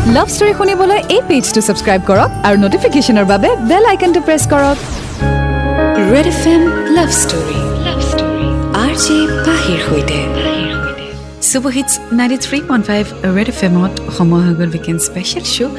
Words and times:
Love 0.00 0.28
story 0.34 0.52
শুনিবলৈ 0.58 1.00
এই 1.14 1.22
পেজটো 1.28 1.60
subscribe 1.66 2.02
কৰক 2.10 2.30
আৰু 2.46 2.56
নটিফিকেশ্যনৰ 2.64 3.26
বাবে 3.32 3.48
বেল 3.70 3.84
আইকনটো 3.92 4.20
প্ৰেছ 4.26 4.42
কৰক। 4.52 4.78
Red 6.12 6.26
F 6.32 6.42
M 6.54 6.62
love 6.96 7.10
story 7.22 7.58
R 8.84 8.92
J 9.04 9.16
পাহিৰ 9.46 9.78
সৈতে। 9.86 10.18
Ninety 12.18 12.38
three 12.46 12.58
point 12.68 12.84
five 12.90 13.04
Red 13.36 13.48
F 13.52 13.60
এমত 13.68 13.92
সময় 14.16 14.42
হৈ 14.46 14.54
গ'ল 14.60 14.70
weekend 14.76 15.00
special 15.08 15.44
show' 15.54 15.74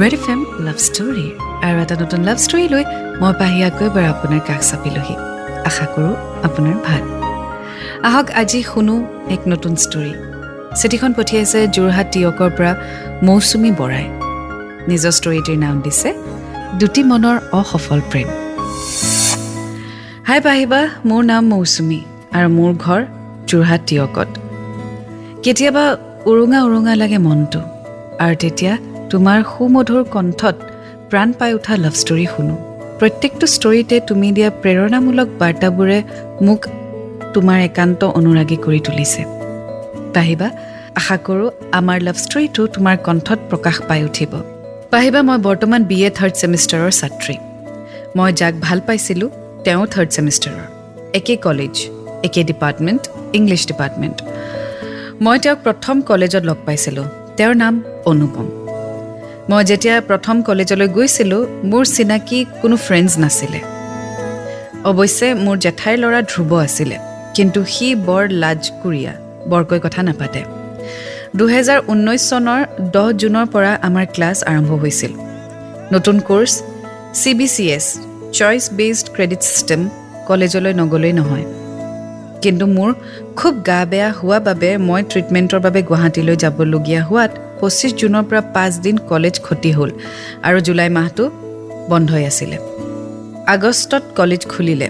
Red 0.00 0.12
F 0.18 0.24
M 0.32 0.40
love 0.66 0.78
story 0.88 1.26
আৰু 1.66 1.76
এটা 1.84 1.94
নতুন 2.02 2.20
লাভ 2.28 2.38
ষ্টৰী 2.46 2.66
লৈ 2.74 2.84
মই 3.20 3.32
পাহি 3.40 3.58
আকৌ 3.68 3.82
এবাৰ 3.90 4.04
আপোনাৰ 4.12 4.40
কাষ 4.48 4.62
চাপিলোহি। 4.70 5.14
আশা 5.68 5.86
কৰোঁ 5.92 6.14
আপোনাৰ 6.46 6.76
ভাল। 6.86 7.02
আহক 8.08 8.26
আজি 8.40 8.60
শুনো 8.70 8.94
এক 9.34 9.42
নতুন 9.52 9.72
ষ্টৰী 9.84 10.12
চিঠিখন 10.80 11.10
পঠিয়াইছে 11.18 11.58
যোৰহাট 11.76 12.06
টিয়কৰ 12.12 12.50
পৰা 12.56 12.72
মৌচুমী 13.26 13.70
বৰাই। 13.80 14.06
নিজৰ 14.90 15.12
ষ্টৰীটিৰ 15.18 15.58
নাম 15.64 15.76
দিছে 15.84 16.08
দুটি 16.80 17.02
মনৰ 17.10 17.36
অসফল 17.60 18.00
প্ৰেম। 18.10 18.28
হাই 20.28 20.40
পাহিবা 20.46 20.80
মোৰ 21.08 21.22
নাম 21.32 21.42
মৌচুমী 21.52 22.00
আৰু 22.36 22.48
মোৰ 22.58 22.72
ঘৰ 22.84 23.00
যোৰহাট 23.50 23.80
টিয়কত 23.88 24.28
কেতিয়াবা 25.44 25.84
উৰুঙা 26.30 26.58
উৰুঙা 26.66 26.94
লাগে 27.02 27.18
মনটো 27.26 27.60
আৰু 28.24 28.34
তেতিয়া 28.42 28.72
তোমাৰ 29.10 29.38
সুমধুৰ 29.52 30.02
কণ্ঠত 30.14 30.56
প্ৰাণ 31.10 31.28
পাই 31.38 31.50
উঠা 31.58 31.74
লাভ 31.84 31.94
ষ্টৰী 32.02 32.26
শুনো। 32.34 32.54
প্ৰত্যেকটো 32.98 33.46
ষ্টৰীতে 33.54 33.96
তুমি 34.08 34.28
দিয়া 34.36 34.50
প্ৰেৰণামূলক 34.62 35.28
বাৰ্তাবোৰে 35.40 35.98
মোক 36.46 36.60
তোমাৰ 37.34 37.58
একান্ত 37.68 38.00
অনুৰাগী 38.18 38.56
কৰি 38.64 38.80
তুলিছে। 38.86 39.22
পাহিবা 40.16 40.48
আশা 41.00 41.16
কৰোঁ 41.26 41.48
আমাৰ 41.78 41.98
লাভ 42.06 42.16
ষ্টৰীটো 42.24 42.62
তোমাৰ 42.74 42.96
কণ্ঠত 43.06 43.38
প্ৰকাশ 43.50 43.76
পাই 43.88 44.00
উঠিব। 44.08 44.32
পাহিবা 44.92 45.20
মই 45.28 45.38
বৰ্তমান 45.48 45.80
বি 45.90 45.98
এ 46.06 46.10
থাৰ্ড 46.18 46.34
ছেমিষ্টাৰৰ 46.40 46.92
ছাত্ৰী। 47.00 47.36
মই 48.16 48.30
যাক 48.40 48.54
ভাল 48.66 48.78
পাইছিলোঁ 48.86 49.28
তেওঁ 49.64 49.82
থাৰ্ড 49.92 50.08
ছেমিষ্টাৰৰ 50.16 50.66
একে 51.18 51.34
কলেজ 51.46 51.74
একে 52.26 52.42
ডিপাৰ্টমেণ্ট 52.50 53.02
ইংলিছ 53.38 53.62
ডিপাৰ্টমেণ্ট 53.70 54.16
মই 55.24 55.36
তেওঁক 55.42 55.58
প্ৰথম 55.66 55.96
কলেজত 56.10 56.42
লগ 56.50 56.58
পাইছিলোঁ। 56.66 57.06
তেওঁৰ 57.38 57.54
নাম 57.62 57.74
অনুপম। 58.10 58.46
মই 59.50 59.62
যেতিয়া 59.70 59.94
প্ৰথম 60.10 60.36
কলেজলৈ 60.48 60.88
গৈছিলোঁ 60.96 61.42
মোৰ 61.70 61.84
চিনাকি 61.96 62.38
কোনো 62.62 62.76
ফ্ৰেণ্ডছ 62.86 63.12
নাছিলে। 63.22 63.60
অৱশ্যে 64.90 65.28
মোৰ 65.44 65.56
জেঠাইৰ 65.64 65.96
ল'ৰা 66.02 66.20
ধ্ৰুৱ 66.30 66.50
আছিলে 66.66 66.96
কিন্তু 67.36 67.60
সি 67.74 67.86
বৰ 68.08 68.22
লাজকুৰীয়া। 68.42 69.14
বৰকৈ 69.50 69.80
কথা 69.80 70.00
নাপাতে। 70.02 70.40
দুহেজাৰ 71.36 71.78
ঊনৈছ 71.88 72.22
চনৰ 72.30 72.60
দহ 72.94 73.06
জুনৰ 73.12 73.46
পৰা 73.46 73.72
আমাৰ 73.82 74.06
ক্লাছ 74.14 74.38
আৰম্ভ 74.44 74.70
হৈছিল। 74.82 75.12
নতুন 75.92 76.16
course 76.20 76.52
C 77.12 77.30
B 77.34 77.48
C 77.48 77.64
S 77.76 77.86
choice 78.32 78.64
based 78.72 79.06
credit 79.14 79.40
system 79.40 79.80
কলেজলৈ 80.26 80.72
নগ'লেই 80.74 81.12
নহয়। 81.12 81.46
কিন্তু 82.42 82.64
মোৰ 82.66 82.90
খুব 83.36 83.54
গা 83.66 83.80
বেয়া 83.90 84.10
হোৱা 84.12 84.38
বাবে 84.40 84.70
মই 84.88 85.02
ট্ৰিটমেণ্টৰ 85.10 85.60
বাবে 85.60 85.80
গুৱাহাটীলৈ 85.82 86.36
যাবলগীয়া 86.36 87.02
হোৱাত 87.04 87.30
পঁচিছ 87.60 87.92
জুনৰ 88.00 88.22
পৰা 88.28 88.40
পাঁচদিন 88.54 88.96
কলেজ 89.10 89.34
ক্ষতি 89.40 89.70
হ'ল 89.72 89.90
আৰু 90.42 90.58
জুলাই 90.60 90.90
মাহটো 90.90 91.24
বন্ধই 91.90 92.24
আছিলে। 92.30 92.56
আগষ্টত 93.46 94.02
কলেজ 94.16 94.42
খুলিলে। 94.46 94.88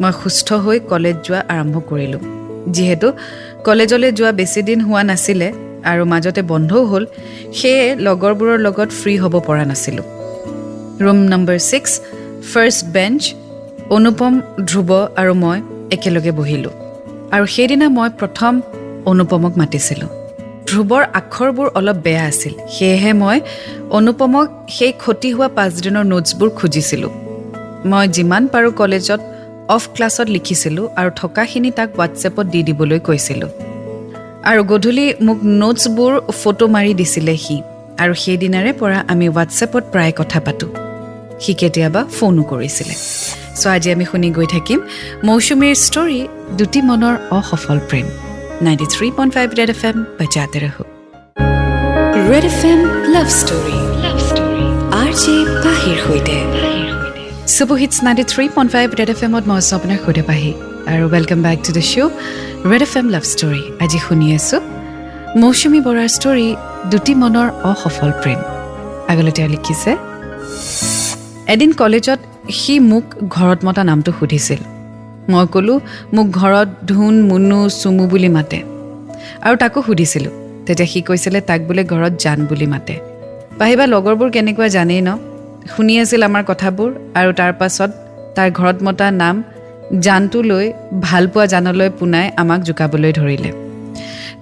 মই 0.00 0.12
সুস্থ 0.22 0.52
হৈ 0.64 0.78
কলেজ 0.92 1.16
যোৱা 1.24 1.40
আৰম্ভ 1.48 1.74
কৰিলোঁ। 1.90 2.22
যিহেতু 2.68 3.08
কলেজলৈ 3.66 4.10
যোৱা 4.18 4.32
বেছিদিন 4.38 4.78
হোৱা 4.86 5.02
নাছিলে 5.10 5.48
আৰু 5.90 6.02
মাজতে 6.12 6.42
বন্ধও 6.52 6.82
হ'ল 6.90 7.04
সেয়ে 7.58 7.84
লগৰবোৰৰ 8.06 8.58
লগত 8.66 8.90
ফ্ৰী 9.00 9.14
হ'ব 9.22 9.34
পৰা 9.46 9.64
নাছিলোঁ। 9.70 10.06
Room 11.04 11.18
number 11.32 11.58
six 11.70 11.92
first 12.52 12.82
bench 12.96 13.20
Anupam 13.96 14.34
Dhruv 14.68 14.90
আৰু 15.20 15.32
মই 15.42 15.58
একেলগে 15.94 16.32
বহিলোঁ। 16.38 16.74
আৰু 17.34 17.44
সেইদিনা 17.54 17.86
মই 17.96 18.08
প্ৰথম 18.20 18.52
অনুপমক 19.10 19.52
মাতিছিলোঁ। 19.60 20.10
ধ্ৰুৱৰ 20.68 21.02
আখৰবোৰ 21.20 21.68
অলপ 21.78 21.96
বেয়া 22.06 22.24
আছিল 22.30 22.54
সেয়েহে 22.74 23.12
মই 23.22 23.38
অনুপমক 23.98 24.46
সেই 24.76 24.92
ক্ষতি 25.02 25.28
হোৱা 25.36 25.48
পাঁচদিনৰ 25.58 26.04
নোটছবোৰ 26.12 26.48
খুজিছিলোঁ। 26.58 27.12
মই 27.90 28.04
যিমান 28.16 28.42
পাৰোঁ 28.52 28.72
কলেজত 28.80 29.20
অফ 29.68 29.82
ক্লাছত 29.94 30.28
লিখিছিলোঁ 30.36 30.84
আৰু 31.00 31.10
থকাখিনি 31.22 31.70
তাক 31.78 31.88
হোৱাটছএপত 31.96 32.46
দি 32.52 32.60
দিবলৈ 32.68 32.98
কৈছিলোঁ। 33.08 33.50
আৰু 34.50 34.60
গধূলি 34.70 35.06
মোক 35.26 35.38
নোটছবোৰ 35.60 36.12
ফটো 36.40 36.66
মাৰি 36.74 36.92
দিছিলে 37.00 37.34
সি 37.44 37.56
আৰু 38.02 38.14
সেইদিনাৰে 38.22 38.72
পৰা 38.80 38.98
আমি 39.12 39.26
হোৱাটছএপত 39.28 39.82
প্ৰায় 39.92 40.12
কথা 40.20 40.38
পাতোঁ। 40.46 40.70
সি 41.42 41.52
কেতিয়াবা 41.60 42.00
ফোনো 42.16 42.42
কৰিছিলে। 42.50 42.94
চ' 43.60 43.66
আজি 43.74 43.88
আমি 43.94 44.04
শুনি 44.10 44.28
গৈ 44.36 44.46
থাকিম 44.54 44.78
মৌচুমীৰ 45.28 45.74
ষ্টৰী 45.86 46.20
দুটি 46.58 46.80
মনৰ 46.88 47.14
অসফল 47.38 47.78
প্ৰেম। 47.88 48.06
Ninety 48.66 48.86
three 48.94 49.06
point 49.16 49.32
five 49.36 49.48
Red 49.58 49.70
F 49.74 49.82
M 49.88 49.96
বজাতে 50.18 50.58
ৰহো। 50.64 50.82
Red 52.30 52.44
F 52.52 52.60
M 52.72 52.80
love 53.14 53.28
story 53.40 53.78
love 54.04 54.18
story 54.28 54.66
R 55.02 55.10
J 55.22 55.34
পাহিৰ 55.64 55.96
সৈতে। 56.06 56.71
Super hits 57.54 57.96
ninety 58.06 58.24
three 58.32 58.44
point 58.54 58.70
five 58.74 58.88
Red 58.98 59.10
F 59.14 59.20
এমত 59.26 59.44
মই 59.50 59.56
আছোঁ 59.62 59.74
আপোনাৰ 59.78 59.98
সৈতে 60.04 60.22
পাহি। 60.28 60.50
আৰু 60.92 61.04
welcome 61.14 61.40
back 61.46 61.58
to 61.66 61.70
the 61.76 61.82
show' 61.92 62.12
Red 62.70 62.82
F 62.86 62.92
M 63.00 63.06
love 63.14 63.24
story 63.32 63.62
আজি 63.84 63.98
শুনি 64.06 64.26
আছোঁ 64.36 64.60
মৌচুমী 65.40 65.80
বৰাৰ 65.86 66.08
ষ্টৰী 66.16 66.46
দুটি 66.92 67.12
মনৰ 67.22 67.48
অসফল 67.70 68.10
প্ৰেম। 68.22 68.38
আগলৈ 69.12 69.32
তেওঁ 69.36 69.48
লিখিছে 69.54 69.90
এদিন 71.54 71.70
কলেজত 71.80 72.20
সি 72.58 72.74
মোক 72.90 73.04
ঘৰত 73.36 73.58
মতা 73.66 73.82
নামটো 73.90 74.10
সুধিছিল। 74.18 74.60
মই 75.32 75.44
ক'লোঁ 75.54 75.78
মোক 76.16 76.26
ঘৰত 76.40 76.68
ধুন 76.90 77.14
মুনু 77.28 77.58
চুমু 77.80 78.04
বুলি 78.12 78.30
মাতে। 78.36 78.58
আৰু 79.46 79.54
তাকো 79.62 79.78
সুধিছিলোঁ। 79.88 80.32
তেতিয়া 80.66 80.88
সি 80.92 80.98
কৈছিলে 81.08 81.38
তাক 81.48 81.60
বোলে 81.68 81.82
ঘৰত 81.92 82.12
জান 82.24 82.38
বুলি 82.50 82.66
মাতে। 82.72 82.94
পাহিবা 83.60 83.84
লগৰবোৰ 83.94 84.28
কেনেকুৱা 84.36 84.68
জানেই 84.78 85.02
ন? 85.08 85.10
শুনি 85.70 85.98
আছিল 85.98 86.22
আমাৰ 86.22 86.42
কথাবোৰ 86.46 86.90
আৰু 87.14 87.32
তাৰ 87.32 87.52
পাছত 87.52 87.90
তাৰ 88.36 88.50
ঘৰত 88.50 88.82
মতা 88.82 89.10
নাম 89.10 89.42
জানটো 90.00 90.42
লৈ 90.42 90.72
ভালপোৱা 91.00 91.46
জানলৈ 91.46 91.90
পোনাই 91.90 92.30
আমাক 92.36 92.60
জোকাবলৈ 92.62 93.12
ধৰিলে। 93.12 93.50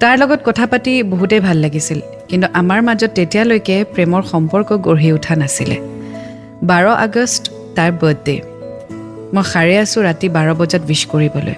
তাৰ 0.00 0.18
লগত 0.18 0.40
কথা 0.44 0.66
পাতি 0.66 1.02
বহুতেই 1.02 1.40
ভাল 1.40 1.56
লাগিছিল 1.56 2.00
কিন্তু 2.28 2.46
আমাৰ 2.52 2.82
মাজত 2.82 3.10
তেতিয়ালৈকে 3.14 3.84
প্ৰেমৰ 3.94 4.22
সম্পৰ্ক 4.22 4.68
গঢ়ি 4.72 5.12
উঠা 5.12 5.34
নাছিলে। 5.36 5.76
বাৰ 6.62 6.86
আগষ্ট 7.06 7.42
তাৰ 7.76 7.90
বাৰ্থডে। 7.92 8.36
মই 9.34 9.44
সাৰে 9.52 9.78
আছোঁ 9.78 10.02
ৰাতি 10.02 10.28
বাৰ 10.28 10.48
বজাত 10.54 10.82
উইচ 10.88 11.02
কৰিবলৈ। 11.12 11.54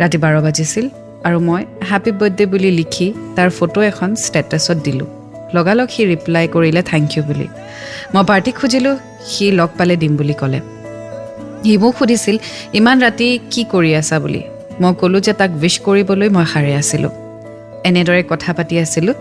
ৰাতি 0.00 0.18
বাৰ 0.18 0.34
বাজিছিল 0.42 0.88
আৰু 1.24 1.40
মই 1.40 1.62
হেপী 1.90 2.10
বাৰ্থডে 2.10 2.46
বুলি 2.46 2.70
লিখি 2.70 3.06
তাৰ 3.36 3.50
ফটো 3.50 3.80
এখন 3.82 4.14
ষ্টেটাছত 4.14 4.76
দিলোঁ। 4.76 5.23
লগালগ 5.56 5.88
সি 5.94 6.02
ৰিপ্লাই 6.12 6.44
কৰিলে 6.54 6.82
থেংক 6.90 7.08
ইউ 7.14 7.22
বুলি। 7.28 7.46
মই 8.14 8.22
পাৰ্টি 8.30 8.50
খুজিলোঁ 8.58 8.94
সি 9.30 9.44
লগ 9.58 9.70
পালে 9.78 9.94
দিম 10.02 10.12
বুলি 10.20 10.34
ক'লে। 10.40 10.60
সি 11.64 11.72
মোক 11.82 11.94
সুধিছিল 11.98 12.36
ইমান 12.78 12.96
ৰাতি 13.04 13.26
কি 13.52 13.62
কৰি 13.72 13.90
আছা? 14.00 14.16
বুলি। 14.24 14.42
মই 14.80 14.92
ক'লোঁ 15.00 15.20
যে 15.26 15.32
তাক 15.40 15.50
উইচ 15.62 15.74
কৰিবলৈ 15.86 16.28
মই 16.36 16.46
সাৰে 16.52 16.72
আছিলোঁ। 16.80 17.12
এনেদৰে 17.88 18.22
কথা 18.32 18.50
পাতি 18.56 18.74
আছিলোঁ। 18.84 19.16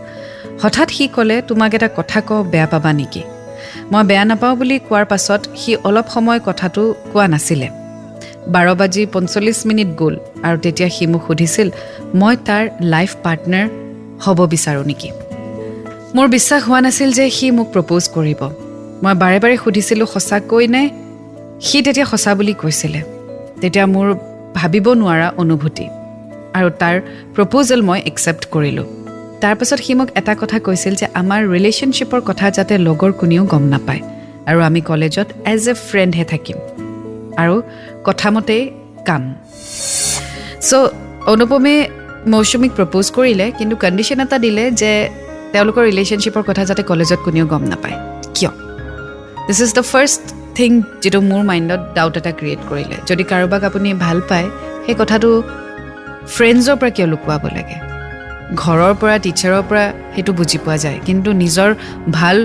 হঠাৎ 0.62 0.90
সি 0.96 1.06
ক'লে 1.16 1.36
তোমাক 1.48 1.72
এটা 1.78 1.90
কথা 1.98 2.20
কওঁ 2.28 2.42
বেয়া 2.52 2.68
পাবা 2.74 2.92
নেকি? 3.00 3.24
মই 3.92 4.04
বেয়া 4.10 4.24
নাপাওঁ 4.30 4.54
বুলি 4.60 4.76
কোৱাৰ 4.88 5.06
পাছত 5.12 5.42
সি 5.62 5.72
অলপ 5.88 6.08
সময় 6.16 6.40
কথাটো 6.48 6.82
কোৱা 7.12 7.26
নাছিলে। 7.34 7.68
বাৰ 8.54 8.68
বাজি 8.80 9.02
পঞ্চল্লিছ 9.14 9.60
মিনিট 9.70 9.90
গ'ল 10.02 10.16
আৰু 10.48 10.58
তেতিয়া 10.64 10.90
সি 10.96 11.04
মোক 11.12 11.22
সুধিছিল 11.28 11.68
মই 12.20 12.34
তাৰ 12.48 12.64
লাইফ 12.94 13.12
পাৰ্টনাৰ 13.24 13.66
হ'ব 14.24 14.40
বিচাৰোঁ 14.54 14.86
নেকি? 14.92 15.10
মোৰ 16.18 16.28
বিশ্বাস 16.36 16.62
হোৱা 16.68 16.80
নাছিল 16.86 17.10
যে 17.18 17.26
সি 17.38 17.48
মোক 17.58 17.68
প্ৰপ'জ 17.74 18.04
কৰিব। 18.16 18.42
মই 19.04 19.14
বাৰে 19.22 19.38
বাৰে 19.44 19.56
সুধিছিলোঁ 19.64 20.08
সঁচাকৈ 20.14 20.66
নে? 20.74 20.84
সি 21.68 21.78
তেতিয়া 21.86 22.06
সঁচা 22.12 22.32
বুলি 22.38 22.54
কৈছিলে। 22.62 23.00
তেতিয়া 23.62 23.86
মোৰ 23.94 24.08
ভাবিব 24.58 24.86
নোৱাৰা 25.02 25.28
অনুভূতি 25.44 25.86
আৰু 26.58 26.70
তাৰ 26.82 26.96
প্ৰপ'জেল 27.36 27.82
মই 27.90 28.00
একচেপ্ট 28.10 28.44
কৰিলোঁ। 28.54 28.88
তাৰপাছত 29.42 29.80
সি 29.86 29.94
মোক 30.00 30.10
এটা 30.20 30.34
কথা 30.42 30.58
কৈছিল 30.68 30.94
যে 31.02 31.06
আমাৰ 31.22 31.40
ৰিলেশ্যনশ্বিপৰ 31.54 32.20
কথা 32.30 32.46
যাতে 32.58 32.74
লগৰ 32.88 33.12
কোনেও 33.22 33.44
গম 33.54 33.64
নাপায় 33.74 34.02
আৰু 34.50 34.60
আমি 34.68 34.82
কলেজত 34.90 35.28
এজ 35.54 35.64
এ 35.72 35.74
ফ্ৰেণ্ডহে 35.88 36.26
থাকিম 36.32 36.58
আৰু 37.42 37.56
কথামতেই 38.08 38.64
কাম। 39.08 39.24
চ' 40.68 40.90
অনুপমে 41.34 41.76
মৌচুমীক 42.34 42.72
প্ৰপ'জ 42.78 43.06
কৰিলে 43.18 43.46
কিন্তু 43.58 43.76
কণ্ডিশ্যন 43.84 44.20
এটা 44.26 44.38
দিলে 44.46 44.66
যে 44.82 44.92
তেওঁলোকৰ 45.54 45.84
ৰিলেশ্যনশ্বিপৰ 45.90 46.44
কথা 46.50 46.64
যাতে 46.70 46.84
কলেজত 46.92 47.20
কোনেও 47.26 47.46
গম 47.54 47.64
নাপায়। 47.72 47.98
কিয়? 48.36 48.52
This 49.48 49.60
is 49.66 49.72
the 49.78 49.84
first 49.92 50.22
thing 50.58 50.72
যিটো 51.04 51.20
মোৰ 51.32 51.42
মাইণ্ডত 51.50 51.82
ডাউট 51.98 52.16
এটা 52.20 52.32
ক্ৰিয়েট 52.40 52.62
কৰিলে। 52.70 52.98
যদি 53.10 53.24
কাৰোবাক 53.32 53.62
আপুনি 53.70 53.90
ভাল 54.06 54.18
পায় 54.30 54.48
সেই 54.86 54.96
কথাটো 55.02 55.30
ফ্ৰেণ্ডছৰ 56.36 56.76
পৰা 56.80 56.92
কিয় 56.96 57.08
লুকুৱাব 57.14 57.44
লাগে? 57.58 57.78
ঘৰৰ 58.64 58.94
পৰা 59.02 59.16
টিচাৰৰ 59.26 59.64
পৰা 59.70 59.84
সেইটো 60.14 60.32
বুজি 60.40 60.58
পোৱা 60.66 60.78
যায়। 60.84 60.98
কিন্তু 61.08 61.30
নিজৰ 61.44 61.70
ভাল 62.18 62.38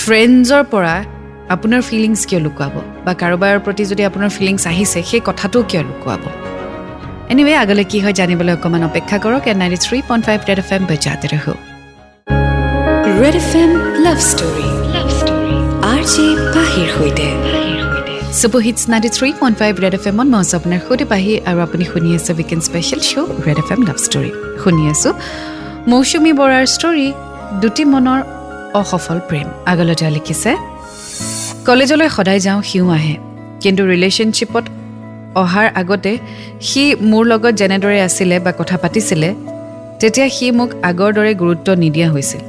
ফ্ৰেণ্ডছৰ 0.00 0.62
পৰা 0.72 0.94
আপোনাৰ 1.54 1.80
ফিলিংছ 1.88 2.20
কিয় 2.28 2.40
লুকুৱাব? 2.46 2.74
বা 3.04 3.12
কাৰোবাৰ 3.22 3.54
প্ৰতি 3.64 3.82
যদি 3.92 4.02
আপোনাৰ 4.10 4.30
ফিলিংছ 4.36 4.62
আহিছে 4.72 4.98
সেই 5.10 5.22
কথাটো 5.28 5.58
কিয় 5.70 5.82
লুকুৱাব? 5.88 6.22
এনিৱে 7.32 7.54
আগলৈ 7.64 7.84
কি 7.92 7.98
হয় 8.04 8.14
জানিবলৈ 8.20 8.52
অকণমান 8.56 8.82
অপেক্ষা 8.90 9.16
কৰক। 9.24 9.42
And 9.50 9.56
ninety 9.62 9.78
three 9.84 9.98
point 10.08 10.22
five 10.26 10.38
Red 10.48 10.58
F 10.64 10.70
M 10.76 10.82
বজাতে 10.90 11.28
ৰহো। 11.34 11.54
Red 13.20 13.36
F 13.42 13.50
M 13.62 13.70
love 14.04 14.18
story 14.30 14.68
love 14.94 15.08
story 15.20 15.56
R 15.92 16.02
J 16.12 16.26
পাহিৰ 16.54 16.88
সৈতে 16.96 17.26
super 18.40 18.60
hits 18.66 18.82
ninety 18.92 19.10
three 19.16 19.28
point 19.40 19.56
five 19.60 19.72
Red 19.84 19.94
F 19.98 20.04
এমত 20.10 20.28
মই 20.32 20.40
আছোঁ 20.44 20.56
আপোনাৰ 20.60 20.80
সৈতে 20.86 21.04
পাহি 21.12 21.32
আৰু 21.48 21.58
আপুনি 21.66 21.84
শুনি 21.92 22.08
আছে 22.18 22.30
weekend 22.38 22.62
special 22.68 23.00
show' 23.10 23.30
Red 23.46 23.58
F 23.62 23.68
M 23.74 23.80
love 23.88 23.98
story 24.06 24.30
শুনি 24.62 24.82
আছোঁ। 24.92 25.12
মৌচুমী 25.90 26.32
বৰাৰ 26.40 26.64
ষ্টৰী 26.74 27.06
দুটি 27.62 27.84
মনৰ 27.92 28.20
অসফল 28.80 29.18
প্ৰেম। 29.28 29.46
আগলৈ 29.72 29.94
তেওঁ 30.00 30.12
লিখিছে 30.16 30.50
কলেজলৈ 31.68 32.08
সদায় 32.16 32.40
যাওঁ 32.46 32.60
সিও 32.68 32.86
আহে। 32.98 33.16
কিন্তু 33.62 33.82
ৰিলেশ্যনশ্বিপত 33.92 34.64
অহাৰ 35.42 35.66
আগতে 35.80 36.12
সি 36.68 36.82
মোৰ 37.10 37.24
লগত 37.32 37.52
যেনেদৰে 37.60 37.98
আছিলে 38.08 38.36
বা 38.44 38.52
কথা 38.60 38.76
পাতিছিলে 38.82 39.30
তেতিয়া 40.00 40.26
সি 40.36 40.46
মোক 40.58 40.70
আগৰ 40.90 41.10
দৰে 41.16 41.32
গুৰুত্ব 41.42 41.68
নিদিয়া 41.84 42.10
হৈছিল। 42.14 42.42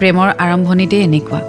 প্ৰেমৰ 0.00 0.28
আৰম্ভণিতেই 0.44 1.02
এনেকুৱা। 1.02 1.40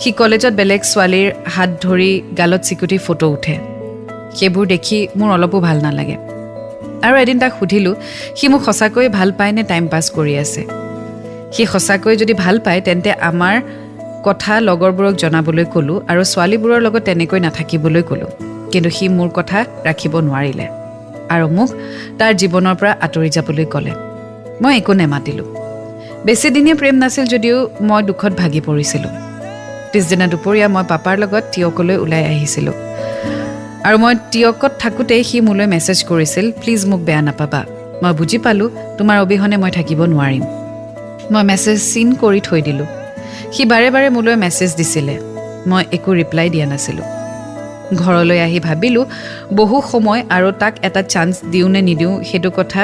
সি 0.00 0.10
কলেজত 0.12 0.52
বেলেগ 0.60 0.80
ছোৱালীৰ 0.82 1.28
হাত 1.54 1.70
ধৰি 1.84 2.10
গালত 2.38 2.60
চিকুটি 2.68 2.98
ফটো 2.98 3.26
উঠে। 3.30 3.54
সেইবোৰ 4.36 4.66
দেখি 4.66 4.98
মোৰ 5.18 5.30
অলপো 5.36 5.58
ভাল 5.60 5.76
নালাগে। 5.86 6.16
আৰু 7.06 7.14
এদিন 7.22 7.38
তাক 7.38 7.52
সুধিলোঁ 7.58 7.94
সি 8.36 8.48
মোক 8.48 8.62
সঁচাকৈ 8.68 9.08
ভাল 9.08 9.28
পায় 9.38 9.52
নে 9.52 9.62
টাইম 9.62 9.84
পাছ 9.88 10.04
কৰি 10.10 10.34
আছে? 10.44 10.62
সি 11.52 11.62
সঁচাকৈ 11.66 12.14
যদি 12.16 12.34
ভাল 12.34 12.56
পায় 12.58 12.80
তেন্তে 12.80 13.10
আমাৰ 13.30 13.54
কথা 14.24 14.52
লগৰবোৰক 14.60 15.14
জনাবলৈ 15.16 15.64
ক'লোঁ 15.74 15.98
আৰু 16.10 16.22
ছোৱালীবোৰৰ 16.24 16.80
লগত 16.80 17.02
তেনেকৈ 17.02 17.40
নাথাকিবলৈ 17.40 18.02
ক'লোঁ। 18.02 18.30
কিন্তু 18.72 18.90
সি 18.90 19.04
মোৰ 19.08 19.28
কথা 19.28 19.58
ৰাখিব 19.84 20.14
নোৱাৰিলে। 20.28 20.66
আৰু 21.34 21.46
মোক 21.56 21.70
তাৰ 22.18 22.32
জীৱনৰ 22.40 22.74
পৰা 22.80 22.92
আঁতৰি 23.04 23.28
যাবলৈ 23.36 23.64
ক'লে। 23.64 23.92
মই 24.62 24.72
একো 24.76 24.92
নেমাতিলোঁ। 24.92 25.61
বেছিদিনীয়া 26.26 26.76
প্ৰেম 26.80 26.96
নাছিল 27.02 27.24
যদিও 27.34 27.56
মই 27.88 28.00
দুখত 28.08 28.32
ভাগি 28.40 28.60
পৰিছিলোঁ। 28.68 29.12
পিছদিনা 29.92 30.26
দুপৰীয়া 30.32 30.66
মই 30.74 30.84
পাপাৰ 30.92 31.14
লগত 31.22 31.44
টিয়কলৈ 31.52 31.96
ওলাই 32.04 32.22
আহিছিলোঁ। 32.32 32.76
আৰু 33.86 33.96
মই 34.04 34.14
টিয়কত 34.32 34.72
থাকোঁতেই 34.82 35.22
সি 35.28 35.36
মোলৈ 35.46 35.66
মেছেজ 35.74 35.98
কৰিছিল 36.10 36.46
প্লিজ 36.60 36.80
মোক 36.90 37.00
বেয়া 37.08 37.22
নাপাবা। 37.28 37.60
মই 38.02 38.12
বুজি 38.18 38.38
পালোঁ 38.44 38.68
তোমাৰ 38.98 39.16
অবিহনে 39.24 39.56
মই 39.62 39.70
থাকিব 39.78 40.00
নোৱাৰিম। 40.12 40.44
মই 41.32 41.42
মেছেজ 41.50 41.78
চিন 41.92 42.08
কৰি 42.22 42.40
থৈ 42.48 42.60
দিলোঁ। 42.68 42.88
সি 43.54 43.62
বাৰে 43.72 43.88
বাৰে 43.94 44.08
মোলৈ 44.16 44.34
মেছেজ 44.44 44.70
দিছিলে। 44.78 45.14
মই 45.70 45.82
একো 45.96 46.10
ৰিপ্লাই 46.20 46.46
দিয়া 46.54 46.66
নাছিলোঁ। 46.72 47.06
ঘৰলৈ 48.02 48.38
আহি 48.46 48.58
ভাবিলোঁ 48.66 49.04
বহু 49.58 49.76
সময় 49.90 50.20
আৰু 50.36 50.48
তাক 50.60 50.74
এটা 50.86 51.02
চান্স 51.12 51.34
দিওঁ 51.52 51.68
নে 51.74 51.80
নিদিওঁ 51.88 52.14
সেইটো 52.28 52.50
কথা 52.58 52.82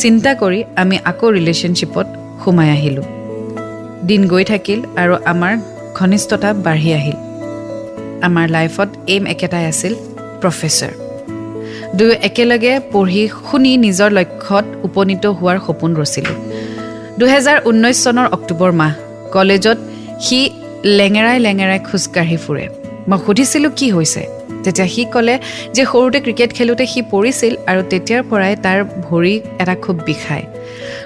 চিন্তা 0.00 0.30
কৰি 0.42 0.60
আমি 0.82 0.96
আকৌ 1.10 1.26
ৰিলেশ্যনশ্বিপত 1.36 2.06
সোমাই 2.44 2.68
আহিলোঁ। 2.76 3.06
দিন 4.08 4.22
গৈ 4.32 4.44
থাকিল 4.52 4.78
আৰু 5.02 5.14
আমাৰ 5.32 5.52
ঘনিষ্ঠতা 5.98 6.50
বাঢ়ি 6.64 6.90
আহিল। 6.98 7.18
আমাৰ 8.26 8.46
লাইফত 8.56 8.88
এইম 9.12 9.24
একেটাই 9.32 9.64
আছিল 9.72 9.92
প্ৰফেচাৰ 10.40 10.92
দুয়ো 11.96 12.14
একেলগে 12.28 12.72
পঢ়ি 12.92 13.22
শুনি 13.46 13.72
নিজৰ 13.84 14.10
লক্ষ্যত 14.18 14.66
উপনীত 14.86 15.24
হোৱাৰ 15.38 15.58
সপোন 15.66 15.90
ৰচিলোঁ। 16.00 16.36
দুহেজাৰ 17.18 17.58
ঊনৈছ 17.68 17.96
চনৰ 18.04 18.26
অক্টোবৰ 18.36 18.70
মাহ 18.80 18.92
কলেজত 19.34 19.78
সি 20.24 20.38
লেঙেৰাই 20.98 21.38
লেঙেৰাই 21.46 21.80
খোজকাঢ়ি 21.88 22.36
ফুৰে। 22.44 22.64
মই 23.08 23.18
সুধিছিলোঁ 23.26 23.70
কি 23.78 23.86
হৈছে? 23.90 24.22
তেতিয়া 24.66 24.88
সি 24.94 25.02
ক'লে 25.14 25.34
যে 25.76 25.82
সৰুতে 25.92 26.18
ক্ৰিকেট 26.20 26.50
খেলোঁতে 26.56 26.84
সি 26.92 27.00
পৰিছিল 27.12 27.52
আৰু 27.70 27.80
তেতিয়াৰ 27.90 28.22
পৰাই 28.30 28.54
তাৰ 28.64 28.78
ভৰি 29.06 29.34
এটা 29.62 29.74
খুব 29.84 29.96
বিষায়। 30.06 30.44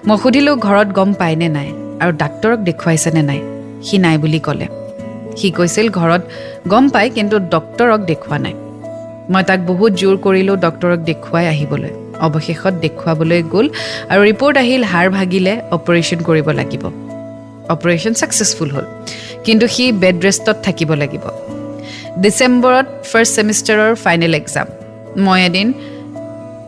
মই 0.06 0.16
সুধিলোঁ 0.22 0.56
ঘৰত 0.66 0.88
গম 0.98 1.10
পায়নে 1.12 1.48
নাই? 1.48 1.68
আৰু 2.02 2.12
ডাক্তৰক 2.22 2.58
দেখুৱাইছেনে 2.58 3.22
নাই? 3.22 3.40
সি 3.86 3.98
নাই 3.98 4.16
বুলি 4.18 4.38
ক'লে। 4.38 4.66
সি 5.36 5.48
কৈছিল 5.50 5.86
ঘৰত 5.88 6.22
গম 6.68 6.84
পায় 6.88 7.10
কিন্তু 7.16 7.36
ডক্তৰক 7.54 8.00
দেখুওৱা 8.00 8.38
নাই। 8.38 8.54
মই 9.32 9.42
তাক 9.42 9.60
বহুত 9.70 9.92
জোৰ 9.92 10.16
কৰিলোঁ 10.16 10.56
ডক্তৰক 10.56 10.98
দেখুৱাই 11.10 11.46
আহিবলৈ। 11.48 11.92
অৱশেষত 12.26 12.74
দেখুৱাবলৈ 12.84 13.42
গ'ল 13.52 13.66
আৰু 14.12 14.20
ৰিপৰ্ট 14.22 14.56
আহিল 14.56 14.82
হাড় 14.84 15.10
ভাগিলে 15.10 15.52
অপাৰেশ্যন 15.70 16.18
কৰিব 16.28 16.48
লাগিব। 16.50 16.82
অপাৰেশ্যন 17.68 18.12
ছাকচেছফুল 18.12 18.70
হ'ল। 18.70 18.86
কিন্তু 19.44 19.64
সি 19.68 19.84
বেড 19.92 20.16
ৰেষ্টত 20.24 20.56
থাকিব 20.62 20.90
লাগিব। 20.94 21.24
ডিচেম্বৰত 22.18 22.86
ফাৰ্ষ্ট 23.10 23.32
ছেমিষ্টাৰৰ 23.36 23.92
ফাইনেল 24.04 24.34
এক্সাম 24.34 24.66
মই 25.24 25.40
এদিন 25.48 25.68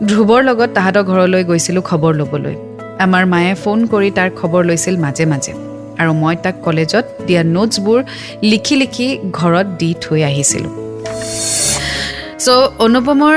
ধ্ৰুৱৰ 0.09 0.41
লগত 0.49 0.69
তাহাঁতৰ 0.77 1.03
ঘৰলৈ 1.11 1.43
গৈছিলোঁ 1.49 1.83
খবৰ 1.89 2.13
ল'বলৈ। 2.19 2.55
আমাৰ 3.05 3.23
মায়ে 3.33 3.53
ফোন 3.63 3.79
কৰি 3.93 4.09
তাৰ 4.17 4.29
খবৰ 4.39 4.61
লৈছিল 4.69 4.95
মাজে 5.05 5.25
মাজে 5.31 5.53
আৰু 6.01 6.11
মই 6.21 6.35
তাক 6.43 6.55
কলেজত 6.65 7.05
দিয়া 7.27 7.41
নোটছবোৰ 7.55 7.99
লিখি 8.51 8.75
লিখি 8.81 9.07
ঘৰত 9.39 9.67
দি 9.79 9.89
থৈ 10.03 10.19
আহিছিলোঁ। 10.29 10.71
চ' 12.43 12.67
অনুপমৰ 12.85 13.35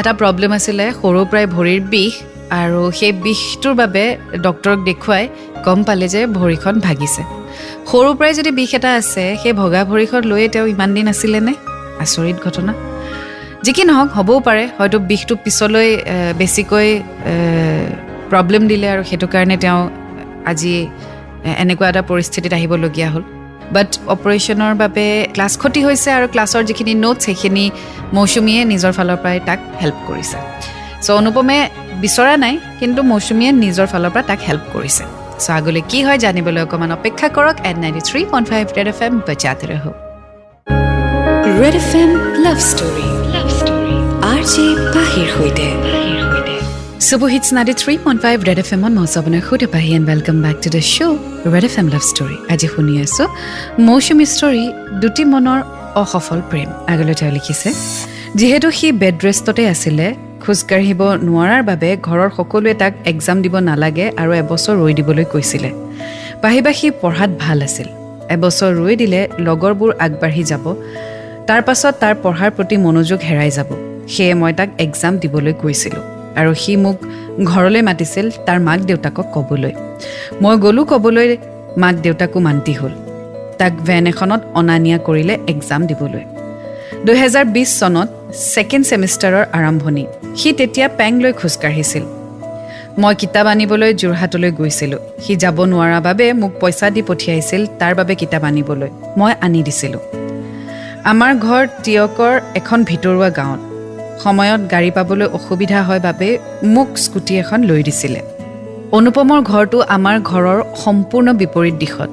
এটা 0.00 0.12
প্ৰব্লেম 0.20 0.52
আছিলে 0.58 0.84
সৰুৰ 1.00 1.26
পৰাই 1.30 1.46
ভৰিৰ 1.56 1.80
বিষ 1.92 2.12
আৰু 2.60 2.80
সেই 2.98 3.12
বিষটোৰ 3.26 3.74
বাবে 3.80 4.04
ডক্তৰক 4.46 4.78
দেখুৱাই 4.88 5.24
গম 5.66 5.78
পালে 5.88 6.06
যে 6.14 6.20
ভৰিখন 6.38 6.74
ভাগিছে। 6.86 7.22
সৰুৰ 7.90 8.14
পৰাই 8.18 8.32
যদি 8.38 8.50
বিষ 8.58 8.72
এটা 8.78 8.90
আছে 9.00 9.24
সেই 9.42 9.52
ভগা 9.62 9.80
ভৰিখন 9.90 10.22
লৈয়ে 10.30 10.48
তেওঁ 10.54 10.66
ইমান 10.74 10.90
দিন 10.96 11.06
আছিলেনে? 11.12 11.52
আচৰিত 12.04 12.36
ঘটনা। 12.46 12.72
যি 13.64 13.70
কি 13.76 13.82
নহওক 13.90 14.08
হ'বও 14.16 14.38
পাৰে। 14.48 14.64
হয়তো 14.78 14.98
বিষটো 15.10 15.34
পিছলৈ 15.44 15.88
বেছিকৈ 16.40 16.88
প্ৰব্লেম 18.30 18.62
দিলে 18.70 18.86
আৰু 18.94 19.02
সেইটো 19.10 19.26
কাৰণে 19.34 19.56
তেওঁ 19.64 19.80
আজি 20.50 20.74
এনেকুৱা 21.62 21.86
এটা 21.92 22.02
পৰিস্থিতিত 22.10 22.52
আহিবলগীয়া 22.58 23.08
হ'ল। 23.12 23.24
বাট 23.74 23.90
অপাৰেশ্যনৰ 24.14 24.72
বাবে 24.82 25.06
ক্লাছ 25.34 25.52
ক্ষতি 25.60 25.80
হৈছে 25.86 26.08
আৰু 26.18 26.26
ক্লাছৰ 26.34 26.62
যিখিনি 26.68 26.92
নোটছ 27.04 27.20
সেইখিনি 27.26 27.64
মৌচুমীয়ে 28.16 28.60
নিজৰ 28.72 28.92
ফালৰ 28.98 29.18
পৰাই 29.22 29.38
তাক 29.48 29.60
হেল্প 29.82 29.98
কৰিছে। 30.08 30.36
চ' 31.04 31.10
অনুপমে 31.20 31.58
বিচৰা 32.02 32.34
নাই 32.44 32.54
কিন্তু 32.80 33.00
মৌচুমীয়ে 33.10 33.50
নিজৰ 33.64 33.86
ফালৰ 33.92 34.10
পৰা 34.14 34.24
তাক 34.30 34.40
হেল্প 34.48 34.64
কৰিছে। 34.74 35.04
চ' 35.44 35.50
আগলৈ 35.58 35.82
কি 35.90 35.98
হয় 36.06 36.18
জানিবলৈ 36.24 36.60
অকণমান 36.66 36.90
অপেক্ষা 36.98 37.28
কৰক 37.36 37.56
and 37.70 37.76
ninety 37.82 38.02
three 38.08 38.20
point 38.32 38.46
five 38.50 38.64
Red 38.76 38.88
F 38.92 39.00
M 39.06 39.14
বজাতে 39.28 39.64
ৰহো 39.72 39.90
Red 41.60 41.74
F 41.82 41.90
M 42.02 42.10
love 42.44 42.58
story 42.70 43.06
love 43.34 43.48
story 43.58 43.94
R 44.30 44.40
J 44.52 44.64
পাহিৰ 44.94 45.28
সৈতে। 45.36 45.68
আজি 52.52 52.66
শুনি 52.74 52.94
আছোঁ 53.04 53.26
মৌচুমী 53.86 54.26
ষ্টৰী 54.34 54.64
দুটি 55.02 55.22
মনৰ 55.32 55.60
অসফল 56.02 56.40
প্ৰেম। 56.50 56.68
আগলৈ 56.92 57.14
তেওঁ 57.20 57.32
লিখিছে 57.36 57.68
যিহেতু 58.38 58.68
সি 58.78 58.86
বেড 59.02 59.16
ৰেষ্টতে 59.26 59.62
আছিলে 59.74 60.06
খোজকাঢ়িব 60.48 61.00
নোৱাৰাৰ 61.28 61.62
বাবে 61.70 61.88
ঘৰৰ 62.08 62.30
সকলোৱে 62.36 62.72
তাক 62.82 62.92
এক্সাম 63.10 63.36
দিব 63.44 63.54
নালাগে 63.68 64.06
আৰু 64.22 64.30
এবছৰ 64.42 64.74
ৰৈ 64.82 64.92
দিবলৈ 64.98 65.24
কৈছিলে। 65.32 65.70
পাহিবা 66.42 66.70
সি 66.78 66.86
পঢ়াত 67.02 67.30
ভাল 67.42 67.58
আছিল। 67.66 67.88
এবছৰ 68.34 68.70
ৰৈ 68.80 68.94
দিলে 69.02 69.20
লগৰবোৰ 69.46 69.90
আগবাঢ়ি 70.04 70.42
যাব। 70.50 70.64
তাৰ 71.48 71.60
পাছত 71.66 71.94
তাৰ 72.02 72.14
পঢ়াৰ 72.24 72.50
প্ৰতি 72.56 72.76
মনোযোগ 72.86 73.18
হেৰাই 73.28 73.50
যাব। 73.56 73.70
সেয়ে 74.14 74.34
মই 74.40 74.52
তাক 74.58 74.68
এক্সাম 74.84 75.12
দিবলৈ 75.22 75.54
কৈছিলোঁ 75.62 76.02
আৰু 76.40 76.50
সি 76.62 76.72
মোক 76.84 76.96
ঘৰলৈ 77.52 77.82
মাতিছিল 77.88 78.26
তাৰ 78.46 78.58
মাক 78.68 78.78
দেউতাকক 78.88 79.26
ক'বলৈ। 79.34 79.72
মই 80.42 80.54
গ'লোঁ 80.64 80.84
ক'বলৈ 80.92 81.28
মাক 81.82 81.94
দেউতাকো 82.04 82.38
মান্তি 82.46 82.72
হ'ল। 82.72 82.92
তাক 83.58 83.72
ভেন 83.86 84.04
এখনত 84.12 84.42
অনা 84.58 84.76
নিয়া 84.84 84.98
কৰিলে 85.06 85.34
এক্সাম 85.52 85.80
দিবলৈ। 85.90 86.24
দুহেজাৰ 87.06 87.44
বিছ 87.54 87.70
চনত 87.80 88.08
ছেকেণ্ড 88.32 88.84
ছেমিষ্টাৰৰ 88.86 89.44
আৰম্ভণি। 89.52 90.04
সি 90.36 90.52
তেতিয়া 90.52 90.88
পেং 90.88 91.12
লৈ 91.22 91.32
খোজকাঢ়িছিল 91.32 92.04
মই 92.98 93.14
কিতাপ 93.14 93.46
আনিবলৈ 93.46 93.94
যোৰহাটলৈ 93.94 94.50
গৈছিলোঁ। 94.52 94.98
সি 95.24 95.36
যাব 95.36 95.58
নোৱাৰা 95.64 96.00
বাবে 96.00 96.32
মোক 96.32 96.52
পইচা 96.60 96.90
দি 96.90 97.02
পঠিয়াইছিল 97.02 97.66
তাৰ 97.78 97.94
বাবে 97.94 98.14
কিতাপ 98.14 98.44
আনিবলৈ। 98.44 98.90
মই 99.18 99.32
আনি 99.40 99.62
দিছিলোঁ। 99.62 100.00
আমাৰ 101.04 101.32
ঘৰ 101.46 101.62
টিয়কৰ 101.84 102.34
এখন 102.54 102.78
ভিতৰুৱা 102.84 103.30
গাঁৱত। 103.30 103.60
সময়ত 104.22 104.60
গাড়ী 104.70 104.90
পাবলৈ 104.90 105.26
অসুবিধা 105.38 105.82
হয় 105.82 106.00
বাবে 106.00 106.38
মোক 106.64 106.88
স্কুটি 106.98 107.38
এখন 107.38 107.64
লৈ 107.64 107.82
দিছিলে। 107.82 108.20
অনুপমৰ 108.92 109.40
ঘৰটো 109.42 109.78
আমাৰ 109.96 110.16
ঘৰৰ 110.20 110.58
সম্পূৰ্ণ 110.84 111.32
বিপৰীত 111.32 111.74
দিশত। 111.74 112.10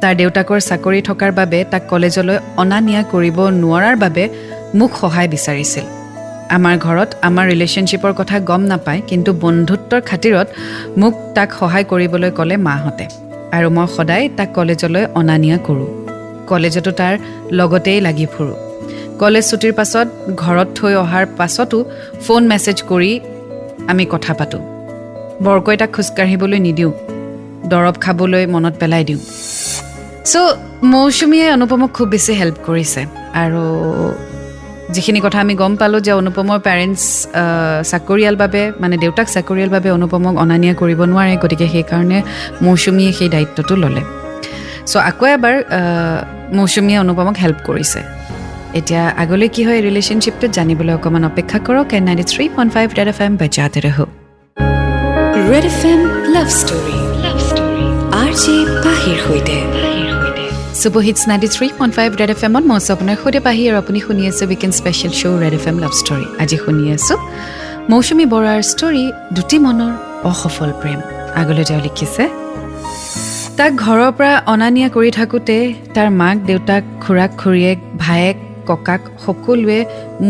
তাৰ 0.00 0.14
দেউতাকৰ 0.14 0.60
চাকৰি 0.60 1.00
থকাৰ 1.02 1.32
বাবে 1.32 1.64
তাক 1.70 1.82
কলেজলৈ 1.88 2.38
অনা 2.56 2.80
নিয়া 2.80 3.02
কৰিব 3.02 3.38
নোৱাৰাৰ 3.62 3.96
বাবে 3.96 4.28
মোক 4.78 4.92
সহায় 5.00 5.28
বিচাৰিছিল। 5.34 5.86
আমাৰ 6.56 6.74
ঘৰত 6.86 7.10
আমাৰ 7.28 7.44
ৰিলেশ্যনশ্বিপৰ 7.52 8.12
কথা 8.20 8.36
গম 8.50 8.62
নাপায় 8.72 9.00
কিন্তু 9.10 9.30
বন্ধুত্বৰ 9.44 10.00
খাতিৰত 10.08 10.48
মোক 11.00 11.14
তাক 11.36 11.48
সহায় 11.60 11.84
কৰিবলৈ 11.90 12.30
ক'লে 12.38 12.56
মাহঁতে 12.66 13.06
আৰু 13.56 13.68
মই 13.76 13.86
সদায় 13.96 14.24
তাক 14.36 14.48
কলেজলৈ 14.56 15.04
অনা 15.18 15.36
নিয়া 15.38 15.58
কৰোঁ। 15.66 15.90
কলেজতো 16.50 16.90
তাৰ 17.00 17.14
লগতেই 17.58 18.00
লাগি 18.06 18.26
ফুৰোঁ। 18.32 18.56
কলেজ 19.18 19.44
ছুটিৰ 19.50 19.72
পাছত 19.72 20.06
ঘৰত 20.42 20.68
থৈ 20.74 20.94
অহাৰ 20.94 21.24
পাছতো 21.38 21.78
ফোন 22.24 22.42
মেছেজ 22.50 22.78
কৰি 22.90 23.12
আমি 23.90 24.04
কথা 24.12 24.32
পাতোঁ। 24.38 24.62
বৰকৈ 25.44 25.76
তাক 25.80 25.90
খোজকাঢ়িবলৈ 25.96 26.58
নিদিওঁ। 26.66 26.92
দৰৱ 27.70 27.96
খাবলৈ 28.04 28.44
মনত 28.46 28.74
পেলাই 28.80 29.02
দিওঁ। 29.04 29.20
চ' 30.30 30.36
মৌচুমীয়ে 30.92 31.46
অনুপমক 31.56 31.90
খুব 31.96 32.08
বেছি 32.08 32.32
হেল্প 32.40 32.56
কৰিছে 32.66 33.00
আৰু 33.42 33.62
যিখিনি 34.94 35.20
কথা 35.26 35.38
আমি 35.44 35.54
গম 35.62 35.72
পালোঁ 35.80 36.00
যে 36.06 36.12
অনুপমৰ 36.20 36.58
পেৰেণ্টছ 36.66 37.02
চাকৰিয়াল 37.92 38.34
বাবে 38.42 38.62
মানে 38.82 38.94
দেউতাক 39.02 39.26
চাকৰিয়াল 39.36 39.70
বাবে 39.76 39.88
অনুপমক 39.98 40.34
অনা 40.42 40.56
নিয়া 40.62 40.74
কৰিব 40.80 41.00
নোৱাৰে 41.12 41.34
গতিকে 41.42 41.66
সেইকাৰণে 41.74 42.18
মৌচুমীয়ে 42.64 43.12
সেই 43.18 43.28
দায়িত্বটো 43.34 43.74
ল'লে। 43.82 44.02
চ' 44.90 45.02
আকৌ 45.10 45.24
এবাৰ 45.36 45.54
মৌচুমীয়ে 46.58 46.98
অনুপমক 47.04 47.36
হেল্প 47.42 47.58
কৰিছে। 47.68 48.00
এতিয়া 48.78 49.02
আগলৈ 49.22 49.48
কি 49.54 49.62
হয় 49.66 49.80
ৰিলেশ্যনশ্বিপটোত 49.88 50.50
জানিবলৈ 50.58 50.92
অকণমান 50.98 51.24
অপেক্ষা 51.30 51.58
কৰক। 51.66 51.88
And 51.96 52.02
ninety 52.08 52.24
three 52.32 52.44
point 52.56 52.70
five 52.76 52.86
Red 52.98 53.08
F 53.12 53.18
M 53.26 53.32
বজাতে 53.42 53.78
ৰহো। 53.86 54.04
Red 55.50 55.64
F 55.72 55.80
M 55.92 56.00
love 56.34 56.48
story 56.60 56.96
love 57.24 57.38
story 57.48 57.86
R 58.22 58.30
J 58.42 58.56
পাহিৰ 58.84 59.16
সৈতে। 59.26 59.56
Super 60.82 61.02
hits 61.06 61.22
ninety 61.30 61.48
three 61.54 61.66
point 61.78 61.92
five 61.98 62.10
Red 62.20 62.30
F 62.34 62.42
এমত 62.46 62.64
মই 62.68 62.76
আছোঁ 62.80 62.92
আপোনাৰ 62.96 63.16
সৈতে 63.22 63.40
পাহি 63.46 63.62
আৰু 63.70 63.76
আপুনি 63.82 63.98
শুনি 64.06 64.22
আছে 64.30 64.42
weekend 64.50 64.74
special 64.80 65.12
show' 65.20 65.36
Red 65.42 65.54
F 65.58 65.64
M 65.70 65.76
love 65.82 65.92
story 66.00 66.26
আজি 66.42 66.56
শুনি 66.64 66.84
আছোঁ 66.96 67.18
মৌচুমী 67.90 68.24
বৰাৰ 68.32 68.60
ষ্টৰী 68.70 69.04
দুটি 69.36 69.56
মনৰ 69.64 69.92
অসফল 70.30 70.70
প্ৰেম 70.80 70.98
আগলৈ 71.40 71.64
তেওঁ 71.68 71.80
লিখিছে 71.86 72.24
তাক 73.58 73.72
ঘৰৰ 73.84 74.10
পৰা 74.18 74.32
অনা 74.52 74.68
নিয়া 74.76 74.88
কৰি 74.96 75.10
থাকোঁতে 75.18 75.56
তাৰ 75.94 76.08
মাক 76.20 76.36
দেউতাক 76.48 76.82
খুৰাক 77.02 77.30
খুৰীয়েক 77.40 77.78
ভায়েক 78.02 78.36
ককাক 78.68 79.02
সকলোৱে 79.24 79.78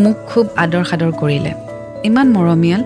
মোক 0.03 0.17
খুব 0.31 0.45
আদৰ 0.63 0.85
সাদৰ 0.91 1.13
কৰিলে 1.21 1.53
ইমান 2.09 2.27
মৰমীয়াল 2.37 2.83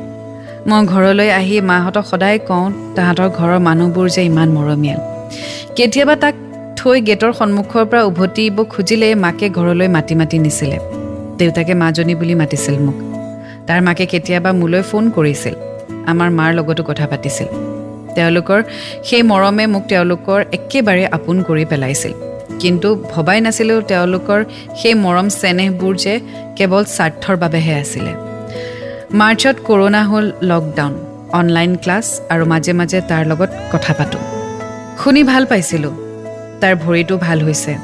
মই 0.69 0.81
ঘৰলৈ 0.93 1.29
আহি 1.41 1.57
মাহঁতক 1.71 2.05
সদায় 2.13 2.39
কওঁ 2.49 2.67
তাহাঁতৰ 2.97 3.29
ঘৰৰ 3.39 3.59
মানুহবোৰ 3.69 4.07
যে 4.15 4.23
ইমান 4.31 4.49
মৰমীয়াল 4.57 5.01
কেতিয়াবা 5.77 6.17
তাক 6.25 6.35
থৈ 6.85 7.01
গেটৰ 7.01 7.33
সন্মুখৰ 7.33 7.85
পৰা 7.85 8.03
উভতিব 8.03 8.65
খুজিলে 8.65 9.15
মাকে 9.15 9.49
ঘৰলৈ 9.51 9.89
মাতি 9.89 10.15
মাতি 10.15 10.39
নিছিলে। 10.39 10.79
দেউতাকে 11.39 11.75
মাজনী 11.75 12.15
বুলি 12.15 12.35
মাতিছিল 12.35 12.75
মোক। 12.79 12.95
তাৰ 13.67 13.83
মাকে 13.83 14.07
কেতিয়াবা 14.07 14.53
মোলৈ 14.53 14.83
ফোন 14.83 15.11
কৰিছিল। 15.11 15.55
আমাৰ 16.07 16.31
মাৰ 16.31 16.55
লগতো 16.55 16.83
কথা 16.83 17.07
পাতিছিল। 17.07 17.47
তেওঁলোকৰ 18.15 18.63
সেই 19.05 19.23
মৰমে 19.23 19.67
মোক 19.67 19.83
তেওঁলোকৰ 19.89 20.45
একেবাৰে 20.53 21.07
আপোন 21.07 21.43
কৰি 21.43 21.65
পেলাইছিল। 21.65 22.13
কিন্তু 22.61 22.95
ভবাই 22.95 23.41
নাছিলোঁ 23.41 23.83
তেওঁলোকৰ 23.83 24.45
সেই 24.77 24.95
মৰম 24.95 25.29
চেনেহবোৰ 25.29 25.95
যে 25.97 26.21
কেৱল 26.57 26.85
স্বাৰ্থৰ 26.85 27.37
বাবেহে 27.37 27.75
আছিলে। 27.75 28.13
মাৰ্চত 29.15 29.57
কৰোণা 29.65 30.05
হ'ল 30.05 30.33
লকডাউন 30.43 30.93
অনলাইন 31.33 31.77
ক্লাছ 31.77 32.21
আৰু 32.29 32.45
মাজে 32.45 32.73
মাজে 32.73 33.01
তাৰ 33.01 33.27
লগত 33.27 33.51
কথা 33.73 33.93
পাতোঁ। 33.99 34.21
শুনি 35.05 35.23
ভাল 35.23 35.47
পাইছিলোঁ। 35.47 36.04
তাৰ 36.61 36.77
ভৰিটো 36.77 37.19
ভাল 37.19 37.43
হৈছে। 37.43 37.77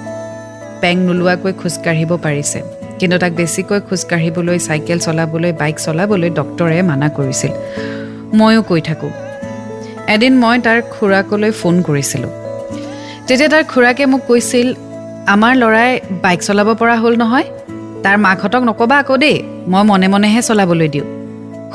পেং 0.81 0.97
নোলোৱাকৈ 0.99 1.53
খোজকাঢ়িব 1.53 2.17
পাৰিছে। 2.17 2.63
কিন্তু 2.99 3.19
তাক 3.19 3.33
বেছিকৈ 3.33 3.81
খোজকাঢ়িবলৈ 3.81 4.59
চাইকেল 4.59 4.99
চলাবলৈ 4.99 5.53
বাইক 5.53 5.79
চলাবলৈ 5.79 6.31
ডক্তৰে 6.31 6.83
মানা 6.83 7.09
কৰিছিল। 7.09 7.51
ময়ো 8.35 8.63
কৈ 8.63 8.81
থাকোঁ। 8.81 9.11
এদিন 10.09 10.39
মই 10.39 10.59
তাৰ 10.59 10.83
খুৰাকলৈ 10.91 11.51
ফোন 11.51 11.83
কৰিছিলোঁ। 11.83 12.31
তেতিয়া 13.27 13.49
তাৰ 13.49 13.65
খুৰাকে 13.65 14.07
মোক 14.07 14.21
কৈছিল 14.27 14.75
আমাৰ 15.27 15.57
ল'ৰাই 15.57 16.01
বাইক 16.23 16.43
চলাব 16.43 16.75
পৰা 16.75 16.97
হ'ল 16.97 17.17
নহয়। 17.17 17.45
তাৰ 18.03 18.19
মাকহঁতক 18.19 18.63
নক'বা 18.63 18.99
আকৌ 18.99 19.17
দেই। 19.17 19.43
মই 19.69 19.83
মনে 19.85 20.09
মনেহে 20.09 20.43
চলাবলৈ 20.43 20.89
দিওঁ। 20.89 21.05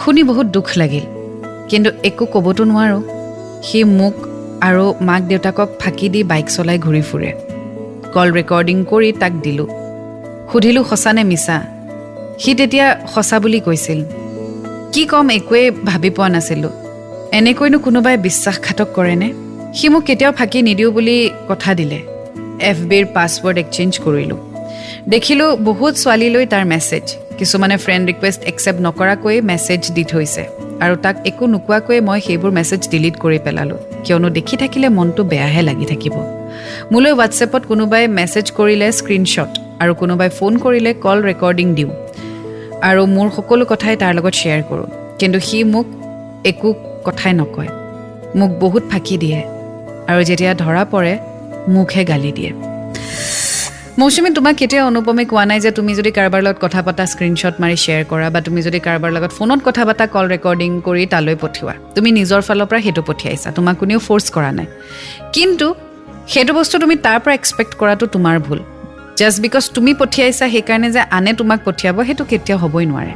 শুনি 0.04 0.24
বহুত 0.24 0.46
দুখ 0.46 0.68
লাগিল। 0.76 1.06
কিন্তু 1.70 1.90
একো 2.04 2.26
ক'বতো 2.26 2.64
নোৱাৰোঁ। 2.64 3.02
সি 3.64 3.84
মোক 3.84 4.14
আৰু 4.68 4.86
মাক 5.02 5.22
দেউতাকক 5.22 5.70
ফাঁকি 5.82 6.08
দি 6.14 6.22
বাইক 6.32 6.48
চলাই 6.56 6.78
ঘূৰি 6.86 7.02
ফুৰে। 7.10 7.32
কল 8.14 8.28
ৰেকৰ্ডিং 8.38 8.78
কৰি 8.92 9.10
তাক 9.22 9.34
দিলোঁ। 9.46 9.68
সুধিলোঁ 10.52 10.84
সঁচানে 10.90 11.24
মিছা? 11.32 11.58
সি 12.42 12.52
তেতিয়া 12.60 12.88
সঁচা 13.14 13.38
বুলি 13.40 13.60
কৈছিল। 13.60 14.00
কি 14.94 15.04
ক'ম 15.12 15.28
একোৱেই 15.38 15.68
ভাবি 15.90 16.10
পোৱা 16.10 16.30
নাছিলোঁ। 16.30 16.74
এনেকৈনো 17.38 17.78
কোনোবাই 17.80 18.16
বিশ্বাসঘাতক 18.26 18.90
কৰেনে? 18.96 19.30
সি 19.78 19.86
মোক 19.90 20.04
কেতিয়াও 20.04 20.34
ফাঁকি 20.34 20.60
নিদিওঁ 20.62 20.92
বুলি 20.92 21.18
কথা 21.50 21.72
দিলে। 21.80 22.00
এফ 22.70 22.78
বিৰ 22.90 23.06
পাছৱৰ্ড 23.16 23.58
এক্সেঞ্জ 23.64 23.92
কৰিলোঁ। 24.06 24.40
দেখিলোঁ 25.10 25.50
বহুত 25.68 25.94
ছোৱালীলৈ 26.02 26.46
তাৰ 26.46 26.66
মেছেজ। 26.74 27.06
কিছুমানে 27.38 27.76
ফ্ৰেণ্ড 27.78 28.04
ৰিকুৱেষ্ট 28.10 28.42
একচেপ্ট 28.52 28.80
নকৰাকৈ 28.86 29.36
মেছেজ 29.42 29.82
দি 29.96 30.04
থৈছে। 30.04 30.44
আৰু 30.82 30.96
তাক 30.96 31.16
একো 31.26 31.46
নোকোৱাকৈ 31.48 32.02
মই 32.02 32.22
সেইবোৰ 32.22 32.52
মেছেজ 32.52 32.90
ডিলিট 32.90 33.16
কৰি 33.20 33.40
পেলালোঁ। 33.40 33.78
কিয়নো 34.04 34.30
দেখি 34.30 34.58
থাকিলে 34.58 34.90
মনটো 34.90 35.24
বেয়াহে 35.24 35.62
লাগি 35.62 35.86
থাকিব। 35.86 36.16
মোলৈ 36.92 37.12
হোৱাটছএপত 37.12 37.62
কোনোবাই 37.68 38.08
মেছেজ 38.08 38.52
কৰিলে 38.52 38.92
স্ক্ৰীনশ্বট 38.92 39.52
আৰু 39.80 39.94
কোনোবাই 39.96 40.30
ফোন 40.30 40.58
কৰিলে 40.58 40.94
কল 40.94 41.24
ৰেকৰ্ডিং 41.24 41.76
দিওঁ। 41.76 41.90
আৰু 42.82 43.06
মোৰ 43.06 43.30
সকলো 43.36 43.66
কথাই 43.66 43.96
তাৰ 43.96 44.14
লগত 44.16 44.34
শ্বেয়াৰ 44.34 44.62
কৰোঁ। 44.70 44.88
কিন্তু 45.20 45.40
সি 45.40 45.64
মোক 45.64 45.86
একো 46.46 46.74
কথাই 47.04 47.34
নকয়। 47.34 47.68
মোক 48.36 48.52
বহুত 48.60 48.84
ফাঁকি 48.92 49.18
দিয়ে। 49.18 49.42
আৰু 50.08 50.24
যেতিয়া 50.24 50.54
ধৰা 50.54 50.86
পৰে 50.92 51.18
মোকহে 51.68 52.06
গালি 52.06 52.32
দিয়ে। 52.32 52.52
মৌচুমী 54.00 54.30
তোমাক 54.38 54.56
কেতিয়াও 54.62 54.86
অনুপমে 54.92 55.24
কোৱা 55.32 55.44
নাই 55.50 55.60
যে 55.66 55.70
তুমি 55.78 55.92
যদি 56.00 56.12
কাৰোবাৰ 56.18 56.42
লগত 56.46 56.58
কথা 56.66 56.80
পতা 56.88 57.04
স্ক্ৰীনশ্বট 57.12 57.56
মাৰি 57.64 57.78
শ্বেয়াৰ 57.84 58.04
কৰা 58.12 58.28
বা 58.34 58.40
তুমি 58.48 58.60
যদি 58.68 58.80
কাৰোবাৰ 58.88 59.12
লগত 59.16 59.32
ফোনত 59.38 59.60
কথা 59.68 59.84
পতা 59.90 60.06
কল 60.14 60.26
ৰেকৰ্ডিং 60.34 60.70
কৰি 60.88 61.04
তালৈ 61.14 61.36
পঠিওৱা। 61.44 61.74
তুমি 61.96 62.10
নিজৰ 62.20 62.42
ফালৰ 62.48 62.68
পৰা 62.70 62.80
সেইটো 62.86 63.02
পঠিয়াইছা 63.10 63.50
তোমাক 63.58 63.76
কোনেও 63.82 64.00
ফ'ৰ্চ 64.08 64.26
কৰা 64.36 64.52
নাই। 64.58 64.68
কিন্তু 65.36 65.68
সেইটো 66.34 66.52
বস্তু 66.60 66.76
তুমি 66.84 66.96
তাৰ 67.06 67.18
পৰা 67.24 67.34
এক্সপেক্ট 67.40 67.74
কৰাটো 67.82 68.06
তোমাৰ 68.16 68.36
ভুল। 68.46 68.60
জাষ্ট 69.20 69.38
বিকজ 69.46 69.64
তুমি 69.76 69.92
পঠিয়াইছা 70.02 70.46
সেইকাৰণে 70.54 70.90
যে 70.96 71.02
আনে 71.18 71.32
তোমাক 71.40 71.60
পঠিয়াব 71.68 71.98
সেইটো 72.08 72.24
কেতিয়াও 72.32 72.60
হ'বই 72.64 72.86
নোৱাৰে। 72.92 73.14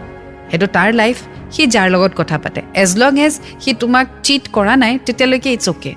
সেইটো 0.49 0.67
তাৰ 0.75 0.89
লাইফ 1.01 1.17
সি 1.53 1.61
যাৰ 1.75 1.87
লগত 1.95 2.13
কথা 2.19 2.37
পাতে। 2.43 2.59
এজ 2.83 2.91
লং 3.01 3.13
এজ 3.25 3.33
সি 3.63 3.71
তোমাক 3.83 4.05
চিট 4.25 4.43
কৰা 4.55 4.73
নাই 4.83 4.93
তেতিয়ালৈকে 5.05 5.49
ইটছ 5.55 5.67
অ'কে 5.73 5.91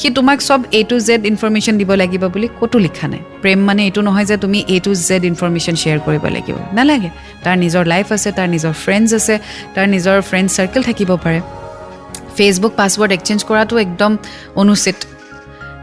সি 0.00 0.08
তোমাক 0.18 0.38
চব 0.48 0.60
এ 0.78 0.80
টু 0.90 0.96
জেড 1.08 1.22
ইনফৰমেশ্যন 1.32 1.74
দিব 1.80 1.90
লাগিব 2.02 2.22
বুলি 2.34 2.48
ক'তো 2.58 2.76
লিখা 2.86 3.06
নাই। 3.12 3.22
প্ৰেম 3.42 3.58
মানে 3.68 3.82
এইটো 3.88 4.00
নহয় 4.08 4.26
যে 4.30 4.36
তুমি 4.44 4.58
A 4.74 4.78
to 4.84 4.90
Z 5.08 5.22
information 5.30 5.74
share 5.82 5.98
কৰিব 6.06 6.24
লাগিব। 6.36 6.56
নালাগে। 6.78 7.10
তাৰ 7.44 7.56
নিজৰ 7.64 7.82
লাইফ 7.92 8.06
আছে 8.16 8.28
তাৰ 8.38 8.48
নিজৰ 8.54 8.72
ফ্ৰেণ্ডছ 8.84 9.10
আছে 9.18 9.34
তাৰ 9.74 9.86
নিজৰ 9.94 10.16
ফ্ৰেণ্ড 10.28 10.48
চাৰ্কেল 10.56 10.82
থাকিব 10.88 11.10
পাৰে। 11.24 11.40
ফেচবুক 12.36 12.72
পাছৱৰ্ড 12.80 13.10
এক্সেঞ্জ 13.18 13.40
কৰাটো 13.48 13.74
একদম 13.86 14.12
অনুচিত। 14.62 14.98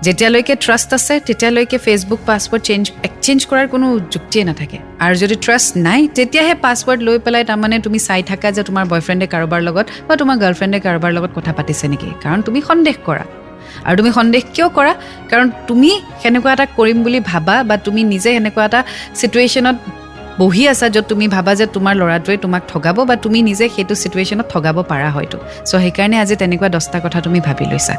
যেতিয়ালৈকে 0.06 0.54
ট্ৰাষ্ট 0.66 0.90
আছে 0.98 1.14
তেতিয়ালৈকে 1.28 1.78
ফেচবুক 1.86 2.22
পাছৱৰ্ড 2.30 2.62
চেঞ্জ 2.70 2.84
এক্সেঞ্জ 3.08 3.40
কৰাৰ 3.50 3.68
কোনো 3.74 3.88
যুক্তিয়ে 4.14 4.44
নাথাকে। 4.50 4.78
আৰু 5.06 5.16
যদি 5.24 5.36
ট্ৰাষ্ট 5.46 5.72
নাই 5.88 6.02
তেতিয়াহে 6.18 6.56
পাছৱৰ্ড 6.66 7.00
লৈ 7.08 7.18
পেলাই 7.26 7.44
তাৰমানে 7.50 7.76
তুমি 7.86 8.00
চাই 8.08 8.22
থাকা 8.30 8.48
যে 8.56 8.62
তোমাৰ 8.70 8.86
বয়ফ্ৰেণ্ডে 8.92 9.28
কাৰোবাৰ 9.34 9.62
লগত 9.68 9.86
বা 10.08 10.14
তোমাৰ 10.22 10.36
গাৰ্লফ্ৰেণ্ডে 10.44 10.80
কাৰোবাৰ 10.88 11.12
লগত 11.18 11.32
কথা 11.38 11.52
পাতিছে 11.58 11.86
নেকি। 11.92 12.10
কাৰণ 12.24 12.40
তুমি 12.48 12.60
সন্দেহ 12.70 12.96
কৰা। 13.10 13.26
আৰু 13.86 13.96
তুমি 14.00 14.12
সন্দেহ 14.18 14.42
কিয় 14.56 14.68
কৰা? 14.78 14.94
কাৰণ 15.32 15.48
তুমি 15.70 15.92
সেনেকুৱা 16.22 16.52
এটা 16.56 16.66
কৰিম 16.78 16.98
বুলি 17.06 17.20
ভাবা 17.32 17.56
বা 17.70 17.76
তুমি 17.86 18.02
নিজে 18.14 18.30
সেনেকুৱা 18.36 18.64
এটা 18.70 18.80
ছিটুৱেশ্যনত 19.20 19.78
বহি 20.42 20.64
আছা 20.72 20.88
য'ত 20.96 21.06
তুমি 21.12 21.26
ভাবা 21.36 21.52
যে 21.60 21.66
তোমাৰ 21.76 21.94
ল'ৰাটোৱে 22.02 22.38
তোমাক 22.46 22.62
ঠগাব 22.72 22.98
বা 23.10 23.16
তুমি 23.24 23.40
নিজে 23.50 23.66
সেইটো 23.76 23.94
ছিটুৱেশ্যনত 24.02 24.46
ঠগাব 24.54 24.78
পাৰা 24.92 25.10
হয়তো। 25.16 25.38
চ' 25.70 25.72
সেইকাৰণে 25.84 26.16
আজি 26.24 26.36
তেনেকুৱা 26.42 26.68
দহটা 26.76 26.98
কথা 27.06 27.20
তুমি 27.26 27.40
ভাবি 27.48 27.66
লৈছা। 27.72 27.96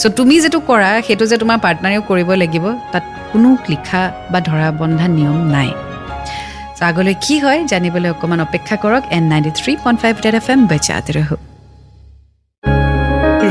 চ' 0.00 0.12
তুমি 0.18 0.34
যিটো 0.42 0.58
কৰা 0.70 0.90
সেইটো 1.06 1.24
যে 1.30 1.36
তোমাৰ 1.42 1.58
পাৰ্টনাৰেও 1.64 2.02
কৰিব 2.10 2.28
লাগিব 2.42 2.64
তাত 2.92 3.04
কোনো 3.32 3.48
লিখা 3.72 4.02
বা 4.32 4.38
ধৰা 4.48 4.68
বন্ধা 4.80 5.06
নিয়ম 5.16 5.38
নাই। 5.54 5.70
চ' 6.76 6.82
আগলৈ 6.90 7.14
কি 7.24 7.34
হয় 7.44 7.60
জানিবলৈ 7.72 8.08
অকণমান 8.14 8.40
অপেক্ষা 8.46 8.76
কৰক। 8.84 9.02
And 9.16 9.24
ninety 9.32 9.50
three 9.60 9.72
point 9.82 9.98
five 10.02 10.14
Red 10.24 10.34
F 10.40 10.46
M 10.52 10.60
বেচাতে 10.70 11.12
ৰহো 11.18 11.36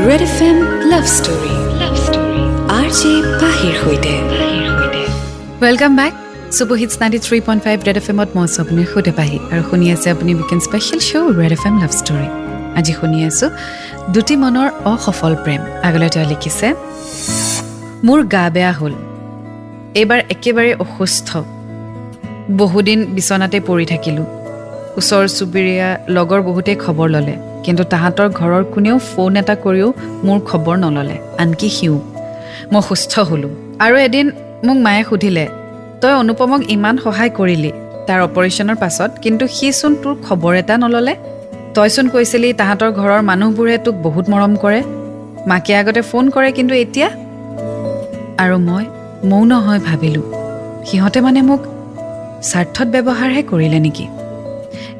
Red 0.08 0.22
F 0.28 0.38
M 0.48 0.58
love 0.92 1.04
story 1.16 1.54
love 1.80 1.94
story 2.06 2.42
R 2.78 2.88
J 2.98 3.12
পাহিৰ 3.42 3.74
সৈতে 3.82 4.12
welcome 5.62 5.92
back 6.00 6.12
super 6.56 6.76
hits 6.82 6.94
ninety 7.00 7.18
three 7.26 7.38
point 7.46 7.60
five 7.66 7.78
Red 7.86 7.96
F 8.00 8.06
এমত 8.12 8.30
মই 8.36 8.44
আছোঁ 8.48 8.60
আপুনি 8.64 8.82
সুধে 8.92 9.12
পাহি 9.18 9.38
আৰু 9.52 9.62
শুনি 9.70 9.86
আছে 9.94 10.08
আপুনি 10.14 10.30
weekend 10.38 10.62
special 10.68 11.00
show' 11.08 11.30
Red 11.40 11.52
F 11.56 11.62
M 11.68 11.74
love 11.82 11.92
story 12.00 12.28
আজি 12.78 12.92
শুনি 12.98 13.18
আছোঁ 13.28 13.48
দুটি 14.14 14.34
মনৰ 14.42 14.68
অসফল 14.92 15.32
প্ৰেম। 15.44 15.60
আগলৈ 15.86 16.08
তেওঁ 16.14 16.26
লিখিছে 16.32 16.68
মোৰ 18.06 18.18
গা 18.34 18.44
বেয়া 18.54 18.72
হ'ল। 18.78 18.94
এইবাৰ 20.00 20.20
একেবাৰে 20.34 20.72
অসুস্থ। 20.84 21.28
বহুদিন 22.60 22.98
বিচনাতে 23.16 23.58
পৰি 23.68 23.84
থাকিলোঁ। 23.92 24.26
ওচৰ 24.98 25.24
চুবুৰীয়া 25.36 25.88
লগৰ 26.16 26.40
বহুতেই 26.48 26.76
খবৰ 26.84 27.08
ল'লে। 27.14 27.36
কিন্তু 27.66 27.82
তাহাঁতৰ 27.92 28.28
ঘৰৰ 28.38 28.62
কোনেও 28.74 28.96
ফোন 29.10 29.32
এটা 29.40 29.54
কৰিও 29.64 29.88
মোৰ 30.26 30.38
খবৰ 30.48 30.76
নল'লে। 30.84 31.16
আনকি 31.42 31.68
সিও। 31.76 31.96
মই 32.72 32.82
সুস্থ 32.88 33.12
হ'লোঁ। 33.28 33.52
আৰু 33.84 33.96
এদিন 34.06 34.26
মোক 34.66 34.78
মায়ে 34.86 35.02
সুধিলে 35.08 35.44
তই 36.02 36.14
অনুপমক 36.22 36.60
ইমান 36.74 36.94
সহায় 37.04 37.32
কৰিলি 37.38 37.70
তাৰ 38.06 38.20
অপাৰেশ্যনৰ 38.28 38.76
পাছত 38.82 39.10
কিন্তু 39.22 39.44
সিচোন 39.56 39.92
তোৰ 40.02 40.14
খবৰ 40.26 40.52
এটা 40.62 40.74
নল'লে? 40.82 41.14
তইচোন 41.74 42.06
কৈছিলি 42.14 42.48
তাহাঁতৰ 42.60 42.90
ঘৰৰ 43.00 43.20
মানুহবোৰে 43.30 43.76
তোক 43.84 43.94
বহুত 44.06 44.24
মৰম 44.32 44.52
কৰে। 44.64 44.80
মাকে 45.50 45.72
আগতে 45.80 46.00
ফোন 46.10 46.24
কৰে 46.34 46.50
কিন্তু 46.58 46.74
এতিয়া? 46.84 47.08
আৰু 48.42 48.56
মই 48.68 48.84
মৌন 49.30 49.50
হৈ 49.66 49.78
ভাবিলোঁ 49.88 50.24
সিহঁতে 50.88 51.18
মানে 51.20 51.40
মোক 51.48 51.60
স্বাৰ্থত 52.50 52.86
ব্যৱহাৰহে 52.94 53.42
কৰিলে 53.50 53.78
নেকি? 53.86 54.06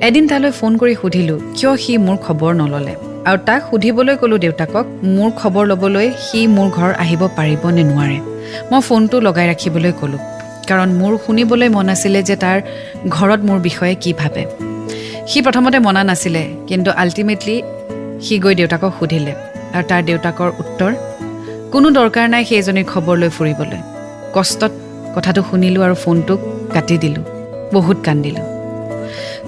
এদিন 0.04 0.24
তালৈ 0.30 0.50
ফোন 0.58 0.72
কৰি 0.80 0.94
সুধিলোঁ 1.02 1.36
কিয় 1.56 1.72
সি 1.82 1.92
মোৰ 2.06 2.16
খবৰ 2.24 2.52
নল'লে? 2.60 2.94
আৰু 3.28 3.38
তাক 3.48 3.60
সুধিবলৈ 3.68 4.14
ক'লোঁ 4.20 4.38
দেউতাকক 4.44 4.86
মোৰ 5.16 5.30
খবৰ 5.40 5.64
ল'বলৈ 5.70 6.06
সি 6.26 6.40
মোৰ 6.56 6.68
ঘৰ 6.76 6.90
আহিব 7.04 7.22
পাৰিব 7.36 7.62
নে 7.76 7.82
নোৱাৰে? 7.90 8.18
মই 8.70 8.80
ফোনটো 8.88 9.16
লগাই 9.26 9.46
ৰাখিবলৈ 9.50 9.92
ক'লোঁ 10.00 10.20
কাৰণ 10.68 10.88
মোৰ 11.00 11.12
শুনিবলৈ 11.24 11.68
মন 11.76 11.88
আছিলে 11.94 12.20
যে 12.28 12.36
তাৰ 12.44 12.58
ঘৰত 13.16 13.40
মোৰ 13.48 13.58
বিষয়ে 13.68 13.94
কি 14.02 14.10
ভাবে। 14.20 14.42
সি 15.30 15.38
প্ৰথমতে 15.46 15.78
মনা 15.86 16.02
নাছিলে 16.10 16.42
কিন্তু 16.68 16.90
আল্টিমেটলি 17.02 17.56
সি 18.24 18.34
গৈ 18.44 18.54
দেউতাকক 18.60 18.92
সুধিলে 18.98 19.32
আৰু 19.76 19.84
তাৰ 19.90 20.02
দেউতাকৰ 20.08 20.50
উত্তৰ 20.62 20.92
কোনো 21.72 21.86
দৰকাৰ 21.98 22.26
নাই 22.34 22.42
সেইজনীৰ 22.50 22.86
খবৰ 22.92 23.16
লৈ 23.22 23.30
ফুৰিবলৈ। 23.36 23.80
কষ্টত 24.34 24.72
কথাটো 25.16 25.40
শুনিলোঁ 25.48 25.82
আৰু 25.86 25.96
ফোনটোক 26.04 26.40
কাটি 26.74 26.96
দিলোঁ 27.04 27.24
বহুত 27.74 27.98
কান্দিলোঁ। 28.08 28.55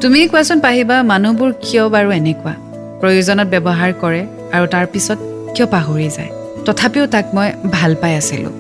তুমি 0.03 0.19
কোৱাচোন 0.33 0.59
পাহিবা 0.67 0.97
মানুহবোৰ 1.13 1.51
কিয় 1.65 1.85
বাৰু 1.95 2.09
এনেকুৱা? 2.19 2.55
প্ৰয়োজনত 3.01 3.47
ব্যৱহাৰ 3.55 3.91
কৰে 4.03 4.23
আৰু 4.57 4.67
তাৰপিছত 4.75 5.19
কিয় 5.55 5.67
পাহৰি 5.75 6.09
যায়? 6.17 6.31
তথাপিও 6.67 7.05
তাক 7.15 7.27
মই 7.37 7.49
ভাল 7.75 7.93
পাই 8.03 8.13
আছিলোঁ। 8.21 8.53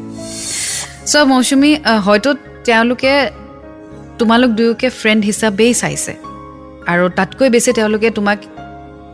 চ' 1.10 1.24
মৌচুমী 1.32 1.70
হয়তো 2.06 2.30
তেওঁলোকে 2.68 3.12
তোমালোক 4.18 4.50
দুয়োকে 4.58 4.88
ফ্ৰেণ্ড 5.00 5.20
হিচাপেই 5.28 5.72
চাইছে 5.82 6.12
আৰু 6.92 7.04
তাতকৈ 7.18 7.48
বেছি 7.54 7.70
তেওঁলোকে 7.78 8.08
তোমাক 8.18 8.38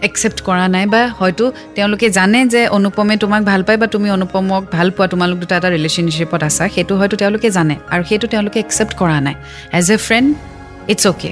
একচেপ্ট 0.08 0.38
কৰা 0.48 0.66
নাই 0.74 0.84
বা 0.94 1.02
হয়তো 1.18 1.44
তেওঁলোকে 1.76 2.06
জানে 2.18 2.40
যে 2.54 2.62
অনুপমে 2.76 3.14
তোমাক 3.24 3.42
ভাল 3.50 3.60
পায় 3.66 3.78
বা 3.82 3.86
তুমি 3.94 4.08
অনুপমক 4.16 4.62
ভাল 4.76 4.88
পোৱা 4.96 5.06
তোমালোক 5.12 5.36
দুটা 5.42 5.54
এটা 5.58 5.68
ৰিলেশ্যনশ্বিপত 5.76 6.40
আছা 6.48 6.64
সেইটো 6.74 6.92
হয়তো 7.00 7.14
তেওঁলোকে 7.22 7.48
জানে 7.56 7.74
আৰু 7.92 8.02
সেইটো 8.10 8.26
তেওঁলোকে 8.32 8.58
একচেপ্ট 8.64 8.92
কৰা 9.00 9.18
নাই। 9.26 9.34
As 9.78 9.86
a 9.94 9.96
friend 10.06 10.28
it's 10.92 11.04
okay 11.12 11.30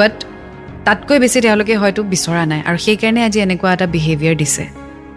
but 0.00 0.14
তাতকৈ 0.88 1.18
বেছি 1.24 1.38
তেওঁলোকে 1.46 1.74
হয়তো 1.82 2.00
বিচৰা 2.12 2.44
নাই 2.52 2.60
আৰু 2.68 2.78
সেইকাৰণে 2.86 3.20
আজি 3.28 3.38
এনেকুৱা 3.46 3.70
এটা 3.76 3.86
বিহেভিয়াৰ 3.94 4.36
দিছে। 4.40 4.64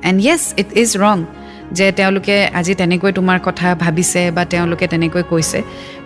এণ্ড 0.09 0.19
য়েছ 0.27 0.43
ইট 0.61 0.69
ইজ 0.81 0.89
ৰং 1.03 1.17
যে 1.77 1.85
তেওঁলোকে 1.99 2.35
আজি 2.59 2.73
তেনেকৈ 2.81 3.11
তোমাৰ 3.19 3.37
কথা 3.47 3.67
ভাবিছে 3.83 4.21
বা 4.35 4.43
তেওঁলোকে 4.53 4.85
তেনেকৈ 4.93 5.23
কৈছে। 5.31 5.59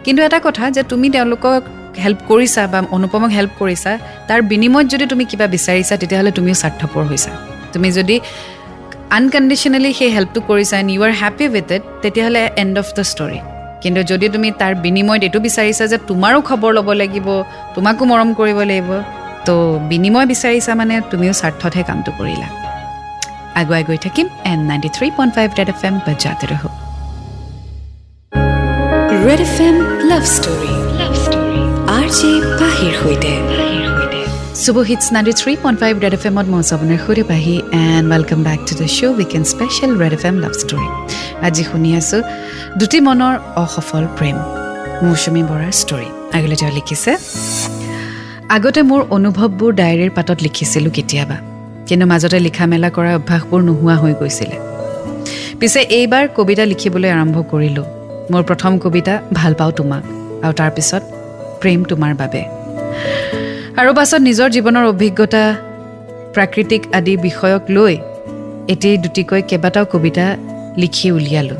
কিন্তু 0.06 0.20
এটা 0.28 0.40
কথা 0.48 0.64
যে 0.76 0.82
তুমি 0.92 1.08
তেওঁলোকক 1.16 1.62
হেল্প 2.04 2.20
কৰিছা 2.32 2.62
বা 2.74 2.80
অনুপমক 2.98 3.32
হেল্প 3.38 3.52
কৰিছা 3.62 3.92
তাৰ 4.28 4.40
বিনিময়ত 4.52 4.88
যদি 4.94 5.06
তুমি 5.12 5.24
কিবা 5.32 5.48
বিচাৰিছা 5.56 5.94
তেতিয়াহ'লে 6.02 6.32
তুমিও 6.38 6.56
স্বাৰ্থপৰ 6.62 7.04
হৈছা। 7.10 7.32
তুমি 7.74 7.90
যদি 7.98 8.16
আনকণ্ডিশ্যনেলি 9.18 9.92
সেই 10.00 10.12
হেল্পটো 10.16 10.40
কৰিছা 10.50 10.76
and 10.82 10.90
you 10.96 11.02
are 11.08 11.14
happy 11.22 11.46
with 11.54 11.68
it 11.76 11.84
তেতিয়াহ'লে 12.04 12.42
এণ্ড 12.62 12.76
অফ 12.82 12.88
দ্য 12.98 13.04
ষ্টৰী 13.12 13.40
কিন্তু 13.84 14.02
যদি 14.12 14.26
তুমি 14.36 14.50
তাৰ 14.62 14.74
বিনিময়ত 14.86 15.22
এইটো 15.28 15.40
বিচাৰিছা 15.48 15.84
যে 15.92 15.98
তোমাৰো 16.10 16.38
খবৰ 16.50 16.72
ল'ব 16.78 16.90
লাগিব 17.02 17.28
তোমাকো 17.76 18.02
মৰম 18.12 18.30
কৰিব 18.40 18.60
লাগিব 18.72 18.92
তো 19.48 19.56
বিনিময় 19.92 20.28
বিচাৰিছা 20.32 20.72
মানে 20.82 20.96
তুমিও 21.12 21.34
স্বাৰ্থতহে 21.42 21.84
কামটো 21.90 22.12
কৰিলা। 22.20 22.48
আগুৱাই 23.60 23.84
গৈ 23.90 23.98
থাকিম 24.06 24.28
and 24.52 24.60
ninety 24.70 24.90
three 24.96 25.08
point 25.18 25.32
five 25.38 25.48
Red 25.60 25.70
F 25.74 25.82
M 25.88 25.96
বজাতে 26.08 26.46
ৰহো। 26.52 26.70
Red 29.28 29.42
F 29.48 29.58
M 29.68 29.76
love 30.10 30.24
story. 30.36 30.74
Love 31.00 31.14
story. 31.24 31.60
R 31.98 32.08
J 32.18 32.32
পাহিৰ 32.62 32.94
সৈতে। 33.02 33.34
শুভ 34.64 34.78
hits 34.90 35.06
ninety 35.16 35.34
three 35.42 35.54
point 35.64 35.78
five 35.82 35.94
Red 36.04 36.14
F 36.18 36.24
এমত 36.30 36.48
মই 36.54 36.64
আপোনাৰ 36.76 37.00
সৈতে 37.06 37.24
Pahi 37.32 37.56
and 37.84 38.06
welcome 38.14 38.40
back 38.48 38.60
to 38.68 38.74
the 38.82 38.88
show' 38.98 39.16
weekend 39.20 39.46
special 39.54 39.92
Red 40.02 40.14
F 40.18 40.24
M 40.30 40.36
love 40.44 40.54
story. 40.62 40.88
আজি 41.48 41.64
শুনি 41.70 41.90
আছোঁ 42.00 42.22
দুটি 42.80 42.98
মনৰ 43.08 43.36
অসফল 43.64 44.04
প্ৰেম 44.18 44.38
মৌচুমী 45.04 45.42
বৰাৰ 45.50 45.74
ষ্টৰী। 45.82 46.10
আগলৈ 46.38 46.56
তেওঁ 46.62 46.74
লিখিছে 46.78 47.12
আগতে 48.54 48.82
মোৰ 48.90 49.02
অনুভৱবোৰ 49.16 49.72
ডায়েৰীৰ 49.80 50.12
পাতত 50.18 50.38
লিখিছিলোঁ 50.46 50.92
কেতিয়াবা 50.98 51.38
কিন্তু 51.88 52.06
মাজতে 52.12 52.40
লিখা 52.48 52.66
মেলা 52.72 52.90
কৰা 52.98 53.12
অভ্যাসবোৰ 53.20 53.62
নোহোৱা 53.68 53.96
হৈ 54.02 54.14
গৈছিলে। 54.20 54.58
পিছে 55.60 55.80
এইবাৰ 55.98 56.26
কবিতা 56.38 56.64
লিখিবলৈ 56.72 57.10
আৰম্ভ 57.16 57.38
কৰিলোঁ। 57.52 57.86
মোৰ 58.32 58.44
প্ৰথম 58.50 58.72
কবিতা 58.84 59.14
ভাল 59.38 59.54
পাওঁ 59.60 59.72
তোমাক 59.80 60.04
আৰু 60.46 60.54
তাৰপিছত 60.60 61.04
প্ৰেম 61.62 61.80
তোমাৰ 61.92 62.14
বাবে 62.22 62.42
আৰু 63.80 63.92
পাছত 63.98 64.22
নিজৰ 64.30 64.48
জীৱনৰ 64.56 64.86
অভিজ্ঞতা 64.94 65.44
প্ৰাকৃতিক 66.36 66.82
আদি 66.98 67.14
বিষয়ক 67.28 67.64
লৈ 67.76 67.94
এটি 68.74 68.90
দুটিকৈ 69.04 69.42
কেইবাটাও 69.50 69.86
কবিতা 69.94 70.26
লিখি 70.82 71.08
উলিয়ালোঁ। 71.18 71.60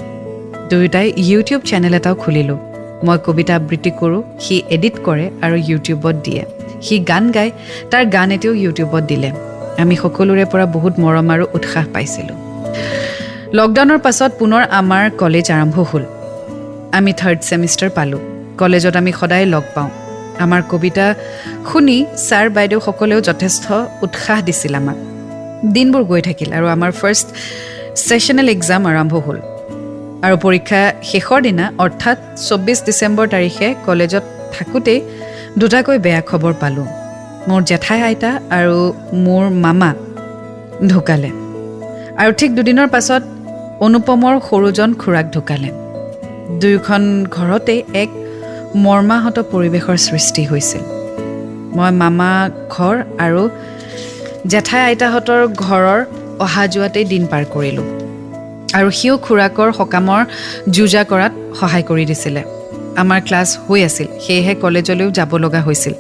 দুয়োটাই 0.70 1.08
ইউটিউব 1.30 1.62
চেনেল 1.70 1.94
এটাও 2.00 2.16
খুলিলোঁ। 2.24 2.60
মই 3.06 3.18
কবিতা 3.28 3.54
আবৃত্তি 3.60 3.92
কৰোঁ 4.00 4.22
সি 4.44 4.56
এডিট 4.76 4.96
কৰে 5.06 5.26
আৰু 5.46 5.56
ইউটিউবত 5.70 6.18
দিয়ে। 6.28 6.44
সি 6.86 6.96
গান 7.12 7.24
গায় 7.32 7.52
তাৰ 7.92 8.04
গান 8.16 8.30
এটিও 8.32 8.54
ইউটিউবত 8.64 9.04
দিলে। 9.12 9.30
আমি 9.84 9.96
সকলোৰে 10.04 10.46
পৰা 10.52 10.66
বহুত 10.76 10.94
মৰম 11.04 11.28
আৰু 11.34 11.46
উৎসাহ 11.58 11.86
পাইছিলোঁ। 11.94 12.38
লকডাউনৰ 13.58 14.00
পাছত 14.06 14.32
পুনৰ 14.40 14.64
আমাৰ 14.80 15.04
কলেজ 15.22 15.48
আৰম্ভ 15.56 15.78
হ'ল। 15.90 16.04
আমি 16.98 17.12
থাৰ্ড 17.20 17.40
ছেমিষ্টাৰ 17.48 17.90
পালোঁ। 17.98 18.22
কলেজত 18.58 18.96
আমি 19.02 19.12
সদায় 19.20 19.46
লগ 19.46 19.64
পাওঁ। 19.76 19.90
আমাৰ 20.44 20.62
কবিতা 20.72 21.06
শুনি 21.70 21.98
ছাৰ 22.28 22.46
বাইদেউসকলেও 22.56 23.20
যথেষ্ট 23.22 23.66
উৎসাহ 24.06 24.38
দিছিল 24.48 24.74
আমাক। 24.80 24.98
দিনবোৰ 25.76 26.04
গৈ 26.12 26.22
থাকিল 26.28 26.50
আৰু 26.58 26.68
আমাৰ 26.76 26.92
ফাৰ্ষ্ট 27.02 27.28
ছেশ্যনেল 28.08 28.48
এক্সাম 28.56 28.82
আৰম্ভ 28.92 29.14
হ'ল। 29.26 29.38
আৰু 30.26 30.36
পৰীক্ষা 30.46 30.82
শেষৰ 31.12 31.40
দিনা 31.48 31.66
অৰ্থাৎ 31.84 32.18
চৌব্বিছ 32.48 32.80
ডিচেম্বৰ 32.88 33.26
তাৰিখে 33.34 33.68
কলেজত 33.86 34.24
থাকোঁতেই 34.56 35.00
দুটাকৈ 35.60 35.98
বেয়া 36.00 36.22
খবৰ 36.22 36.54
পালোঁ। 36.62 36.88
মোৰ 37.48 37.62
জেঠাই 37.70 38.02
আইতা 38.02 38.32
আৰু 38.58 38.78
মোৰ 39.26 39.44
মামা 39.66 39.92
ঢুকালে। 40.90 41.30
আৰু 42.22 42.32
ঠিক 42.40 42.50
দুদিনৰ 42.56 42.88
পাছত 42.88 43.24
অনুপমৰ 43.86 44.36
সৰুজন 44.48 44.90
খুৰাক 45.02 45.26
ঢুকালে। 45.36 45.70
দুয়োখন 46.62 47.04
ঘৰতেই 47.38 47.80
এক 48.02 48.10
মৰ্মাহত 48.86 49.38
পৰিৱেশৰ 49.52 49.98
সৃষ্টি 50.08 50.44
হৈছিল। 50.46 50.84
মই 51.76 51.92
মামা 52.02 52.32
ঘৰ 52.76 52.96
আৰু 53.26 53.42
জেঠাই 54.52 54.82
আইতাহঁতৰ 54.90 55.42
ঘৰৰ 55.64 56.00
অহা 56.46 56.64
যোৱাতেই 56.74 57.06
দিন 57.12 57.24
পাৰ 57.32 57.44
কৰিলোঁ। 57.54 57.88
আৰু 58.78 58.90
সিও 58.92 59.16
খুৰাকৰ 59.26 59.70
সকামৰ 59.80 60.22
যুঁজা 60.76 61.04
কৰাত 61.12 61.34
সহায় 61.60 61.84
কৰি 61.90 62.06
দিছিলে। 62.06 62.42
আমাৰ 63.02 63.20
ক্লাছ 63.28 63.50
হৈ 63.66 63.80
আছিল। 63.90 64.08
সেয়েহে 64.26 64.54
কলেজলৈও 64.64 65.10
যাব 65.18 65.32
লগা 65.44 65.62
হৈছিল। 65.68 65.94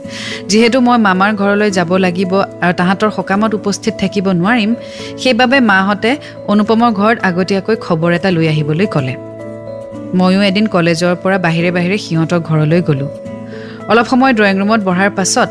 যিহেতু 0.49 0.77
মই 0.87 0.97
মামাৰ 1.07 1.31
ঘৰলৈ 1.41 1.69
যাব 1.77 1.91
লাগিব 2.05 2.31
আৰু 2.63 2.73
তাহাঁতৰ 2.79 3.09
সকামত 3.17 3.51
উপস্থিত 3.59 3.93
থাকিব 4.01 4.25
নোৱাৰিম 4.41 4.71
সেইবাবে 5.21 5.57
মাহঁতে 5.71 6.11
অনুপমৰ 6.51 6.91
ঘৰত 6.99 7.17
আগতীয়াকৈ 7.29 7.75
খবৰ 7.85 8.09
এটা 8.17 8.29
লৈ 8.35 8.45
আহিবলৈ 8.53 8.87
ক'লে। 8.95 9.13
ময়ো 10.19 10.39
এদিন 10.49 10.65
কলেজৰ 10.75 11.13
পৰা 11.23 11.37
বাহিৰে 11.45 11.69
বাহিৰে 11.77 11.97
সিহঁতৰ 12.05 12.39
ঘৰলৈ 12.49 12.81
গ'লোঁ। 12.87 13.09
অলপ 13.91 14.05
সময় 14.11 14.33
ড্ৰয়িং 14.37 14.55
ৰুমত 14.61 14.81
বহাৰ 14.89 15.09
পাছত 15.17 15.49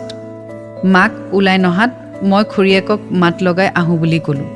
মাক 0.95 1.13
ওলাই 1.37 1.59
নহাত 1.65 1.91
মই 2.31 2.43
খুৰীয়েকক 2.53 3.01
মাত 3.23 3.35
লগাই 3.47 3.69
আহোঁ 3.81 3.97
বুলি 4.03 4.19
ক'লোঁ। 4.27 4.49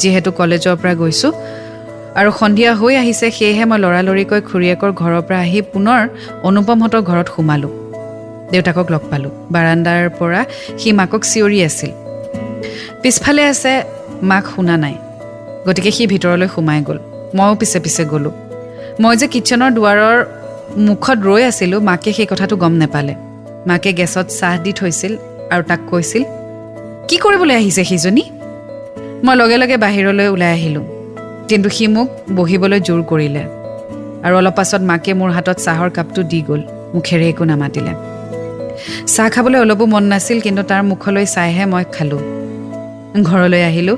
যিহেতু 0.00 0.30
কলেজৰ 0.40 0.74
পৰা 0.80 0.94
গৈছোঁ 1.00 1.32
আৰু 2.20 2.30
সন্ধিয়া 2.40 2.72
হৈ 2.80 2.94
আহিছে 3.02 3.26
সেয়েহে 3.36 3.64
মই 3.70 3.78
লৰালৰিকৈ 3.84 4.40
খুৰীয়েকৰ 4.48 4.90
ঘৰৰ 5.00 5.22
পৰা 5.26 5.38
আহি 5.46 5.60
পুনৰ 5.72 6.00
অনুপমহঁতৰ 6.48 7.02
ঘৰত 7.08 7.28
সোমালোঁ। 7.36 7.72
দেউতাকক 8.52 8.86
লগ 8.94 9.02
পালোঁ। 9.10 9.32
বাৰাণ্ডাৰ 9.54 10.02
পৰা 10.18 10.40
সি 10.80 10.88
মাকক 10.98 11.22
চিঞৰি 11.30 11.58
আছিল। 11.68 11.90
পিছফালে 13.02 13.42
আছে 13.52 13.72
মাক 14.30 14.44
শুনা 14.54 14.76
নাই। 14.84 14.96
গতিকে 15.66 15.90
সি 15.96 16.02
ভিতৰলৈ 16.12 16.48
সোমাই 16.54 16.80
গ'ল। 16.88 16.98
ময়ো 17.36 17.54
পিছে 17.60 17.78
পিছে 17.84 18.02
গ'লোঁ। 18.12 18.34
মই 19.02 19.14
যে 19.20 19.26
কিটচেনৰ 19.32 19.70
দুৱাৰৰ 19.76 20.18
মুখত 20.86 21.18
ৰৈ 21.28 21.42
আছিলোঁ 21.50 21.80
মাকে 21.88 22.10
সেই 22.16 22.26
কথাটো 22.32 22.54
গম 22.62 22.74
নেপালে। 22.82 23.14
মাকে 23.68 23.90
গেছত 23.98 24.26
চাহ 24.38 24.54
দি 24.64 24.72
থৈছিল 24.78 25.12
আৰু 25.52 25.62
তাক 25.70 25.80
কৈছিল 25.90 26.22
কি 27.08 27.16
কৰিবলৈ 27.24 27.54
আহিছে 27.60 27.82
সিজনী? 27.90 28.24
মই 29.24 29.34
লগে 29.40 29.56
লগে 29.62 29.76
বাহিৰলৈ 29.84 30.26
ওলাই 30.34 30.52
আহিলোঁ। 30.58 31.01
কিন্তু 31.52 31.68
সি 31.76 31.84
মোক 31.86 32.08
বহিবলৈ 32.36 32.80
জোৰ 32.88 33.00
কৰিলে। 33.10 33.42
আৰু 34.24 34.34
অলপ 34.40 34.54
পাছত 34.56 34.82
মাকে 34.90 35.12
মোৰ 35.14 35.30
হাতত 35.36 35.56
চাহৰ 35.66 35.90
কাপটো 35.96 36.20
দি 36.30 36.40
গ'ল 36.48 36.60
মুখেৰে 36.94 37.26
একো 37.28 37.44
নামাতিলে। 37.44 37.92
চাহ 39.14 39.26
খাবলৈ 39.34 39.58
অলপো 39.60 39.84
মন 39.86 40.04
নাছিল 40.12 40.38
কিন্তু 40.40 40.62
তাৰ 40.62 40.82
মুখলৈ 40.90 41.26
চাইহে 41.26 41.64
মই 41.72 41.84
খালোঁ। 41.92 42.22
ঘৰলৈ 43.28 43.62
আহিলোঁ। 43.70 43.96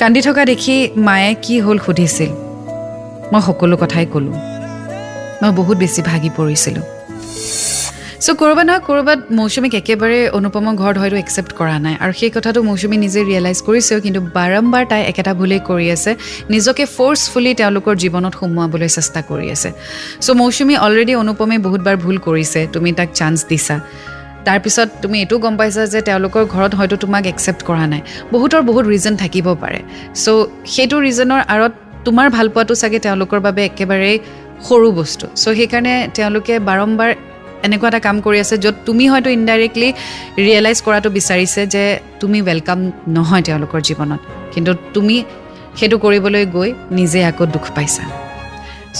কান্দি 0.00 0.20
থকা 0.22 0.42
দেখি 0.44 0.76
মায়ে 0.96 1.30
কি 1.44 1.54
হ'ল 1.60 1.78
সুধিছিল। 1.78 2.30
মই 3.32 3.40
সকলো 3.46 3.76
কথাই 3.76 4.06
ক'লোঁ। 4.12 4.36
মই 5.40 5.50
বহুত 5.58 5.76
বেছি 5.78 6.00
ভাগি 6.02 6.30
পৰিছিলোঁ। 6.36 6.84
চ' 8.24 8.38
ক'ৰবাত 8.40 8.64
নহয় 8.68 8.82
ক'ৰবাত 8.88 9.20
মৌচুমীক 9.38 9.74
একেবাৰে 9.80 10.18
অনুপমৰ 10.38 10.74
ঘৰত 10.82 10.96
হয়তো 11.02 11.16
একচেপ্ট 11.24 11.52
কৰা 11.60 11.76
নাই। 11.86 11.94
আৰু 12.04 12.12
সেই 12.20 12.30
কথাটো 12.36 12.58
মৌচুমী 12.68 12.96
নিজে 13.04 13.20
ৰিয়েলাইজ 13.28 13.58
কৰিছেও 13.68 13.98
কিন্তু 14.04 14.20
বাৰম্বাৰ 14.36 14.82
তাই 14.90 15.02
একেটা 15.10 15.32
ভুলেই 15.40 15.60
কৰি 15.68 15.86
আছে। 15.96 16.10
নিজকে 16.54 16.84
ফ'ৰ্চফুলি 16.96 17.52
তেওঁলোকৰ 17.60 17.94
জীৱনত 18.02 18.34
সোমোৱাবলৈ 18.40 18.88
চেষ্টা 18.96 19.20
কৰি 19.30 19.46
আছে। 19.54 19.68
চ' 20.24 20.30
মৌচুমী 20.40 20.74
অলৰেডি 20.86 21.12
অনুপমে 21.22 21.56
বহুতবাৰ 21.66 21.96
ভুল 22.04 22.16
কৰিছে। 22.26 22.60
তুমি 22.74 22.90
তাক 22.98 23.08
চান্স 23.18 23.38
দিছা। 23.50 23.76
তাৰপিছত 24.46 24.88
তুমি 25.02 25.16
এইটো 25.22 25.36
গম 25.44 25.54
পাইছা 25.60 25.82
যে 25.94 26.00
তেওঁলোকৰ 26.08 26.42
ঘৰত 26.54 26.72
হয়তো 26.78 26.96
তোমাক 27.04 27.24
একচেপ্ট 27.32 27.60
কৰা 27.68 27.84
নাই। 27.92 28.02
বহুতৰ 28.34 28.62
বহুত 28.68 28.84
ৰিজন 28.94 29.14
থাকিব 29.22 29.46
পাৰে। 29.62 29.80
চ' 30.22 30.46
সেইটো 30.74 30.96
ৰিজনৰ 31.06 31.40
আঁৰত 31.54 31.72
তোমাৰ 32.06 32.26
ভালপোৱাটো 32.36 32.74
চাগে 32.82 32.98
তেওঁলোকৰ 33.06 33.38
বাবে 33.46 33.60
একেবাৰেই 33.70 34.16
সৰু 34.66 34.88
বস্তু। 35.00 35.24
চ' 35.42 35.54
সেইকাৰণে 35.58 35.94
তেওঁলোকে 36.16 36.54
বাৰম্বাৰ 36.70 37.10
এনেকুৱা 37.66 37.88
এটা 37.90 38.00
কাম 38.06 38.16
কৰি 38.26 38.38
আছে 38.44 38.54
য'ত 38.64 38.76
তুমি 38.88 39.04
হয়তো 39.12 39.28
ইনডাইৰেক্টলি 39.38 39.88
ৰিয়েলাইজ 40.46 40.78
কৰাটো 40.86 41.08
বিচাৰিছে 41.18 41.60
যে 41.74 41.82
তুমি 42.20 42.38
ৱেলকাম 42.48 42.78
নহয় 43.16 43.42
তেওঁলোকৰ 43.48 43.80
জীৱনত। 43.88 44.20
কিন্তু 44.54 44.70
তুমি 44.94 45.16
সেইটো 45.78 45.96
কৰিবলৈ 46.04 46.44
গৈ 46.56 46.70
নিজে 46.98 47.20
আকৌ 47.30 47.44
দুখ 47.54 47.64
পাইছা। 47.76 48.04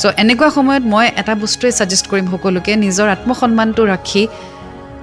চ' 0.01 0.13
এনেকুৱা 0.23 0.49
সময়ত 0.57 0.85
মই 0.93 1.07
এটা 1.21 1.35
বস্তুৱে 1.43 1.71
ছাজেষ্ট 1.79 2.05
কৰিম 2.11 2.27
সকলোকে 2.33 2.73
নিজৰ 2.85 3.07
আত্মসন্মানটো 3.17 3.83
ৰাখি 3.93 4.23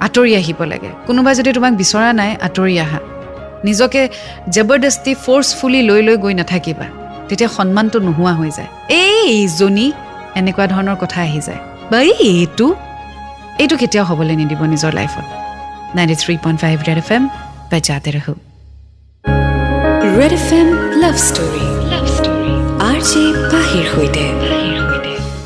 আঁতৰি 0.06 0.32
আহিব 0.42 0.60
লাগে। 0.72 0.90
কোনোবাই 1.08 1.34
যদি 1.40 1.50
তোমাক 1.58 1.74
বিচৰা 1.82 2.10
নাই 2.20 2.32
আঁতৰি 2.48 2.76
আহা। 2.86 3.00
নিজকে 3.68 4.02
জবৰদস্তি 4.56 5.12
ফ'ৰ্চফুলি 5.24 5.82
লৈ 5.90 6.02
লৈ 6.08 6.16
গৈ 6.24 6.34
নাথাকিবা। 6.42 6.88
তেতিয়া 7.28 7.50
সন্মানটো 7.58 7.98
নোহোৱা 8.08 8.34
হৈ 8.40 8.50
যায়। 8.58 8.70
এই 9.02 9.18
এইজনী 9.38 9.88
এনেকুৱা 10.40 10.66
ধৰণৰ 10.74 10.98
কথা 11.04 11.20
আহি 11.28 11.42
যায়। 11.48 11.62
বা 11.92 11.98
এই 12.10 12.14
এইটো 12.32 12.68
এইটো 13.64 13.76
কেতিয়াও 13.82 14.06
হ'বলৈ 14.10 14.36
নিদিব 14.42 14.62
নিজৰ 14.74 14.92
লাইফত। 15.00 15.26
Ninety 15.98 16.16
three 16.22 16.34
point 16.44 16.60
five 16.64 16.76
Red 16.88 17.00
F 17.04 17.10
M 17.16 17.24
বাজাতে 17.72 18.10
ৰহো। 18.16 18.34
Red 20.20 20.34
F 20.40 20.48
M 20.60 20.68
love 21.04 21.16
story 21.28 21.66
love 21.92 22.06
story 22.18 22.54
R 22.90 23.00
J 23.10 23.24
পাহিৰ 23.54 23.86
সৈতে। 23.94 24.26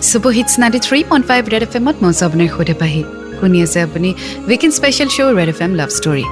Super 0.09 0.31
hits 0.37 0.53
ninety 0.61 0.79
three 0.87 0.99
point 1.09 1.25
five 1.29 1.41
Red 1.53 1.63
F 1.67 1.73
এমত 1.79 1.95
মই 2.03 2.13
আপোনাৰ 2.27 2.49
সৈতে 2.55 2.75
পাহি। 2.81 3.01
শুনি 3.39 3.57
আছে 3.65 3.79
আপুনি 3.87 4.09
weekend 4.49 4.73
special 4.79 5.09
show' 5.15 5.33
Red 5.39 5.49
F 5.53 5.59
M 5.65 5.71
love 5.79 5.89
story 5.97 6.25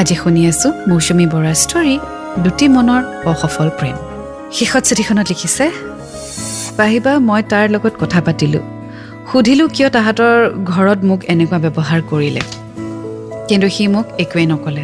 আজি 0.00 0.14
শুনি 0.22 0.40
আছোঁ 0.50 0.70
মৌচুমী 0.90 1.26
বৰাৰ 1.32 1.56
ষ্টৰী 1.64 1.96
দুটি 2.44 2.66
মনৰ 2.74 3.02
অসফল 3.32 3.68
প্ৰেম। 3.78 3.96
শেষত 4.56 4.82
চিঠিখনত 4.88 5.26
লিখিছে 5.32 5.64
পাহিবা 6.78 7.12
মই 7.28 7.42
তাৰ 7.52 7.64
লগত 7.74 7.94
কথা 8.02 8.20
পাতিলোঁ। 8.28 8.64
সুধিলোঁ 9.30 9.68
কিয় 9.74 9.88
তাহাঁতৰ 9.96 10.34
ঘৰত 10.70 11.00
মোক 11.08 11.20
এনেকুৱা 11.32 11.58
ব্যৱহাৰ 11.64 12.00
কৰিলে। 12.10 12.42
কিন্তু 13.48 13.68
সি 13.68 13.84
মোক 13.94 14.06
একোৱেই 14.22 14.46
নক'লে। 14.52 14.82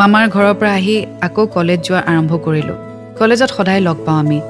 মামাৰ 0.00 0.24
ঘৰৰ 0.34 0.54
পৰা 0.60 0.72
আহি 0.80 0.96
আকৌ 1.26 1.42
কলেজ 1.56 1.78
যোৱা 1.86 2.00
আৰম্ভ 2.10 2.32
কৰিলোঁ। 2.46 2.76
কলেজত 3.18 3.50
সদায় 3.56 3.80
লগ 3.80 3.96
পাওঁ 4.06 4.18
আমি। 4.18 4.40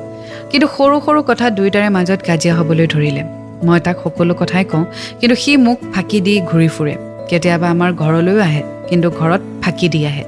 কিন্তু 0.51 0.67
সৰু 0.77 0.97
সৰু 1.07 1.21
কথা 1.31 1.47
দুয়োটাৰে 1.57 1.89
মাজত 1.97 2.21
কাজিয়া 2.29 2.55
হ'বলৈ 2.59 2.87
ধৰিলে। 2.95 3.23
মই 3.67 3.79
তাক 3.81 3.97
সকলো 4.05 4.35
কথাই 4.35 4.65
কওঁ 4.65 4.85
কিন্তু 5.21 5.37
সি 5.43 5.53
মোক 5.67 5.79
ফাঁকি 5.95 6.19
দি 6.27 6.35
ঘূৰি 6.51 6.69
ফুৰে। 6.69 6.95
কেতিয়াবা 7.29 7.67
আমাৰ 7.71 7.91
ঘৰলৈও 8.03 8.39
আহে 8.49 8.63
কিন্তু 8.89 9.09
ঘৰত 9.11 9.43
ফাঁকি 9.63 9.89
দি 9.89 10.01
আহে। 10.07 10.25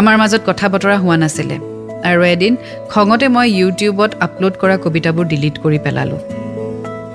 আমাৰ 0.00 0.14
মাজত 0.22 0.40
কথা 0.46 0.66
বতৰা 0.72 0.96
হোৱা 0.98 1.16
নাছিলে। 1.16 1.56
আৰু 2.10 2.20
এদিন 2.34 2.52
খঙতে 2.88 3.26
মই 3.28 3.46
ইউটিউবত 3.60 4.10
আপলোড 4.20 4.54
কৰা 4.62 4.76
কবিতাবোৰ 4.84 5.24
ডিলিট 5.32 5.56
কৰি 5.64 5.78
পেলালোঁ। 5.84 6.39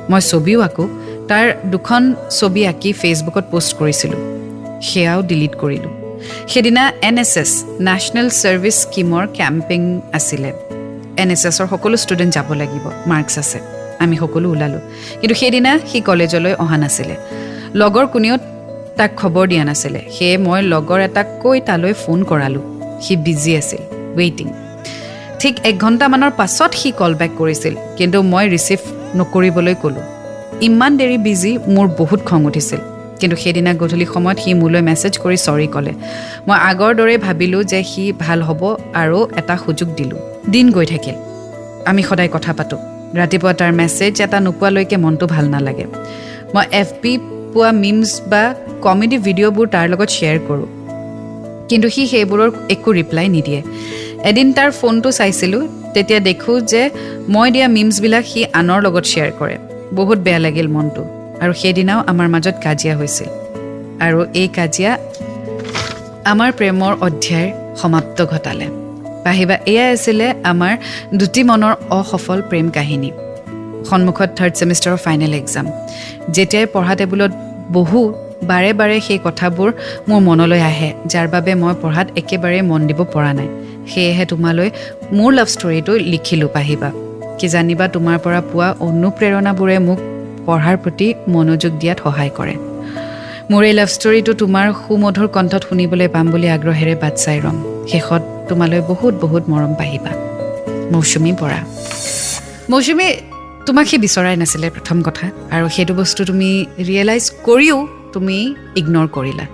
মই 0.10 0.22
ছবিও 0.32 0.60
আঁকো 0.68 0.86
তাৰ 1.30 1.46
দুখন 1.74 2.04
ছবি 2.40 2.62
আঁকি 2.72 2.90
ফেচবুকত 3.02 3.46
পষ্ট 3.52 3.72
কৰিছিলোঁ। 3.80 4.22
সেয়াও 4.88 5.20
ডিলিট 5.30 5.54
কৰিলোঁ। 5.62 5.94
সেইদিনা 6.52 6.84
N 7.10 7.18
S 7.24 7.34
S 7.44 7.52
National 7.88 8.28
Service 8.42 8.76
স্কীমৰ 8.84 9.24
camping 9.40 9.82
আছিলে। 10.18 10.52
এন 11.22 11.30
এছ 11.32 11.44
এছৰ 11.50 11.68
সকলো 11.74 11.96
ষ্টুডেণ্ট 12.04 12.32
যাব 12.38 12.50
লাগিব 12.62 12.86
মাৰ্কছ 13.12 13.36
আছে। 13.44 13.60
আমি 14.04 14.16
সকলো 14.18 14.48
ওলালোঁ। 14.54 14.82
কিন্তু 15.20 15.36
সেইদিনা 15.42 15.72
সি 15.90 15.98
কলেজলৈ 16.02 16.54
অহা 16.64 16.78
নাছিলে। 16.84 17.16
লগৰ 17.82 18.06
কোনেও 18.14 18.36
তাক 18.98 19.12
খবৰ 19.22 19.46
দিয়া 19.52 19.64
নাছিলে। 19.70 20.02
সেয়ে 20.16 20.36
মই 20.46 20.60
লগৰ 20.74 21.00
এটাক 21.08 21.28
কৈ 21.44 21.58
তালৈ 21.68 21.94
ফোন 22.04 22.20
কৰালোঁ। 22.30 22.64
সি 23.04 23.14
বিজি 23.26 23.52
আছিল 23.62 23.82
ৱেইটিং 24.18 24.48
ঠিক 25.40 25.54
এক 25.70 25.76
ঘণ্টামানৰ 25.86 26.32
পাছত 26.40 26.72
সি 26.82 26.90
কল 27.00 27.14
বেক 27.22 27.32
কৰিছিল। 27.38 27.74
কিন্তু 27.98 28.18
মই 28.34 28.46
ৰিচিভ 28.56 28.80
নকৰিবলৈ 29.16 29.76
ক'লোঁ। 29.84 30.06
ইমান 30.62 30.92
দেৰি 30.98 31.18
বিজি 31.18 31.52
মোৰ 31.68 31.88
বহুত 31.88 32.20
খং 32.26 32.46
উঠিছিল। 32.46 32.82
কিন্তু 33.20 33.36
সেইদিনা 33.38 33.74
গধূলি 33.74 34.06
সময়ত 34.14 34.38
সি 34.40 34.54
মোলৈ 34.54 34.82
মেছেজ 34.82 35.14
কৰি 35.24 35.38
চৰি 35.38 35.68
ক'লে। 35.68 35.94
মই 36.48 36.58
আগৰ 36.70 36.92
দৰেই 36.96 37.18
ভাবিলোঁ 37.18 37.64
যে 37.64 37.84
সি 37.84 38.04
ভাল 38.20 38.42
হ'ব 38.42 38.62
আৰু 38.94 39.20
এটা 39.38 39.58
সুযোগ 39.58 39.90
দিলোঁ। 39.96 40.20
দিন 40.52 40.72
গৈ 40.72 40.86
থাকিল। 40.86 41.16
আমি 41.86 42.04
সদায় 42.04 42.30
কথা 42.34 42.54
পাতোঁ। 42.54 42.80
ৰাতিপুৱা 43.16 43.54
তাৰ 43.54 43.72
মেছেজ 43.74 44.22
এটা 44.22 44.40
নোপোৱালৈকে 44.40 44.98
মনটো 44.98 45.26
ভাল 45.28 45.46
নালাগে। 45.50 45.86
মই 46.54 46.66
এফ 46.72 46.90
পি 47.02 47.18
পোৱা 47.54 47.72
মিমছ 47.72 48.22
বা 48.28 48.44
কমেডি 48.82 49.18
ভিডিঅ'বোৰ 49.18 49.68
তাৰ 49.68 49.90
লগত 49.90 50.10
শ্বেয়াৰ 50.10 50.40
কৰোঁ। 50.48 50.68
কিন্তু 51.70 51.90
সি 51.90 52.08
সেইবোৰৰ 52.08 52.52
একো 52.70 52.92
ৰিপ্লাই 52.92 53.28
নিদিয়ে। 53.28 53.62
এদিন 54.24 54.48
তাৰ 54.54 54.72
ফোনটো 54.72 55.12
চাইছিলোঁ। 55.12 55.68
তেতিয়া 55.96 56.20
দেখোঁ 56.30 56.56
যে 56.72 56.82
মই 57.34 57.48
দিয়া 57.56 57.68
মিমছবিলাক 57.76 58.24
সি 58.32 58.40
আনৰ 58.60 58.80
লগত 58.86 59.06
শ্বেয়াৰ 59.12 59.32
কৰে। 59.40 59.56
বহুত 59.98 60.18
বেয়া 60.26 60.40
লাগিল 60.46 60.68
মনটো। 60.76 61.04
আৰু 61.44 61.54
সেইদিনাও 61.62 62.00
আমাৰ 62.12 62.28
মাজত 62.34 62.56
কাজিয়া 62.66 62.94
হৈছিল। 63.00 63.30
আৰু 64.06 64.20
এই 64.42 64.48
কাজিয়া 64.58 64.92
আমাৰ 66.32 66.50
প্ৰেমৰ 66.58 66.94
অধ্যায়ৰ 67.08 67.50
সমাপ্ত 67.82 68.18
ঘটালে। 68.34 68.68
পাহিবা 69.26 69.56
এয়াই 69.72 69.90
আছিলে 69.96 70.28
আমাৰ 70.52 70.74
দুটি 71.20 71.42
মনৰ 71.50 71.74
অসফল 72.00 72.40
প্ৰেম 72.50 72.68
কাহিনী। 72.78 73.10
সন্মুখত 73.90 74.30
থাৰ্ড 74.38 74.54
ছেমিষ্টাৰৰ 74.60 75.00
ফাইনেল 75.06 75.34
এক্সাম 75.42 75.66
যেতিয়াই 76.36 76.66
পঢ়া 76.74 76.94
টেবুলত 77.00 77.32
বহু 77.78 78.00
বাৰে 78.50 78.72
বাৰে 78.80 78.98
সেই 79.08 79.20
কথাবোৰ 79.26 79.70
মোৰ 80.10 80.20
মনলৈ 80.28 80.62
আহে 80.72 80.90
যাৰ 81.12 81.28
বাবে 81.34 81.52
মই 81.62 81.74
পঢ়াত 81.84 82.08
একেবাৰে 82.22 82.60
মন 82.70 82.82
দিব 82.90 83.00
পৰা 83.14 83.32
নাই। 83.40 83.50
সেয়েহে 83.92 84.26
তোমালৈ 84.32 84.70
মোৰ 85.18 85.32
লাভ 85.38 85.48
ষ্টৰীটো 85.56 85.94
লিখিলোঁ 86.12 86.50
পাহিবা। 86.58 86.90
কি 87.40 87.48
জানিবা 87.56 87.86
তোমাৰ 87.96 88.18
পৰা 88.26 88.42
পোৱা 88.52 88.68
অনুপ্ৰেৰণাবোৰে 88.88 89.78
মোক 89.88 90.00
পঢ়াৰ 90.46 90.76
প্ৰতি 90.84 91.08
মনোযোগ 91.34 91.72
দিয়াত 91.82 92.00
সহায় 92.06 92.32
কৰে। 92.38 92.56
মোৰ 93.52 93.62
এই 93.70 93.74
লাভ 93.80 93.90
ষ্টৰীটো 93.96 94.32
তোমাৰ 94.42 94.68
সুমধুৰ 94.84 95.28
কণ্ঠত 95.36 95.62
শুনিবলৈ 95.70 96.08
পাম 96.16 96.26
বুলি 96.34 96.48
আগ্ৰহেৰে 96.56 96.96
বাট 97.04 97.14
চাই 97.24 97.38
ৰ'ম। 97.46 97.58
শেষত 97.92 98.22
তোমালৈ 98.50 98.82
বহুত 98.92 99.14
বহুত 99.24 99.44
মৰম 99.52 99.74
পাহিবা। 99.82 100.12
মৌচুমী 100.94 101.32
বৰা। 101.42 101.60
মৌচুমী 102.72 103.08
তোমাক 103.68 103.86
সি 103.90 103.98
বিচৰাই 104.06 104.36
নাছিলে 104.42 104.68
প্ৰথম 104.76 104.98
কথা। 105.08 105.26
আৰু 105.56 105.66
সেইটো 105.76 105.94
বস্তু 106.02 106.22
তুমি 106.30 106.50
ৰিয়েলাইজ 106.90 107.24
কৰিও 107.48 107.78
তুমি 108.14 108.38
ইগন'ৰ 108.80 109.08
কৰিলা। 109.18 109.46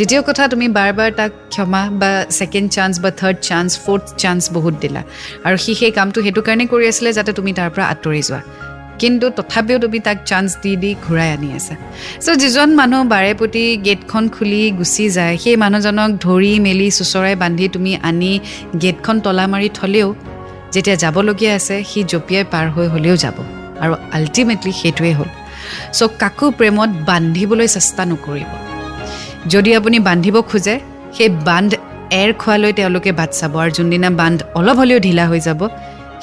দ্বিতীয় 0.00 0.22
কথা 0.28 0.44
তুমি 0.52 0.66
বাৰ 0.78 0.90
বাৰ 0.98 1.10
তাক 1.20 1.32
ক্ষমা 1.52 1.82
বা 2.00 2.10
ছেকেণ্ড 2.38 2.68
চান্স 2.76 2.94
বা 3.04 3.10
থাৰ্ড 3.20 3.38
চান্স 3.48 3.70
ফ'ৰ্থ 3.84 4.06
চান্স 4.22 4.42
বহুত 4.56 4.74
দিলা। 4.82 5.02
আৰু 5.46 5.56
সি 5.64 5.72
সেই 5.80 5.92
কামটো 5.98 6.18
সেইটো 6.24 6.40
কাৰণে 6.46 6.64
কৰি 6.72 6.84
আছিলে 6.92 7.10
যাতে 7.18 7.30
তুমি 7.38 7.50
তাৰ 7.58 7.68
পৰা 7.74 7.84
আঁতৰি 7.92 8.22
যোৱা। 8.28 8.40
কিন্তু 9.00 9.26
তথাপিও 9.38 9.78
তুমি 9.84 9.98
তাক 10.06 10.18
চান্স 10.30 10.50
দি 10.62 10.72
দি 10.82 10.90
ঘূৰাই 11.04 11.28
আনি 11.36 11.48
আছা। 11.58 11.74
চ' 12.24 12.36
যিজন 12.42 12.68
মানুহ 12.80 13.00
বাৰে 13.12 13.32
প্ৰতি 13.40 13.64
গেটখন 13.86 14.24
খুলি 14.36 14.62
গুচি 14.78 15.04
যায় 15.16 15.34
সেই 15.42 15.56
মানুহজনক 15.64 16.10
ধৰি 16.26 16.52
মেলি 16.66 16.88
চুচৰাই 16.98 17.34
বান্ধি 17.42 17.66
তুমি 17.74 17.92
আনি 18.10 18.32
গেটখন 18.82 19.16
তলা 19.24 19.44
মাৰি 19.52 19.68
থ'লেও 19.78 20.08
যেতিয়া 20.74 20.96
যাবলগীয়া 21.04 21.52
আছে 21.58 21.76
সি 21.90 22.00
জঁপিয়াই 22.12 22.44
পাৰ 22.52 22.66
হৈ 22.74 22.86
হ'লেও 22.94 23.16
যাব। 23.24 23.36
আৰু 23.82 23.92
আল্টিমেটলি 24.16 24.72
সেইটোৱেই 24.80 25.14
হ'ল। 25.18 25.30
চ' 25.98 26.10
কাকো 26.22 26.46
প্ৰেমত 26.58 26.90
বান্ধিবলৈ 27.08 27.68
চেষ্টা 27.76 28.02
নকৰিব। 28.12 28.69
যদি 29.48 29.70
আপুনি 29.74 29.98
বান্ধিব 29.98 30.36
খোজে 30.50 30.74
সেই 31.16 31.28
বান্ধ 31.48 31.70
এৰ 32.22 32.30
খোৱালৈ 32.40 32.72
তেওঁলোকে 32.72 33.10
বাট 33.12 33.30
চাব 33.40 33.54
আৰু 33.62 33.70
যোনদিনা 33.76 34.10
বান্ধ 34.20 34.38
অলপ 34.58 34.76
হ'লেও 34.80 34.98
ঢিলা 35.06 35.24
হৈ 35.30 35.40
যাব 35.40 35.60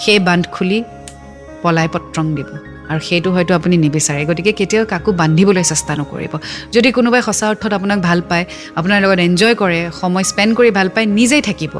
সেই 0.03 0.19
বান্ধ 0.27 0.43
খুলি 0.56 0.80
পলাই 1.63 1.88
পত্ৰং 1.93 2.25
দিব। 2.38 2.49
আৰু 2.91 2.99
সেইটো 3.08 3.30
হয়তো 3.36 3.51
আপুনি 3.56 3.75
নিবিচাৰে। 3.77 4.25
গতিকে 4.30 4.51
কেতিয়াও 4.60 4.86
কাকো 4.93 5.12
বান্ধিবলৈ 5.12 5.63
চেষ্টা 5.71 5.93
নকৰিব। 5.99 6.34
যদি 6.75 6.91
কোনোবাই 6.97 7.21
সঁচা 7.27 7.45
অৰ্থত 7.51 7.71
আপোনাক 7.73 7.99
ভাল 8.08 8.19
পায় 8.30 8.45
আপোনাৰ 8.80 8.97
লগত 9.03 9.19
এনজয় 9.27 9.56
কৰে 9.62 9.80
সময় 10.01 10.23
স্পেণ্ড 10.32 10.51
কৰি 10.58 10.69
ভাল 10.77 10.88
পায় 10.95 11.06
নিজেই 11.06 11.41
থাকিব। 11.41 11.73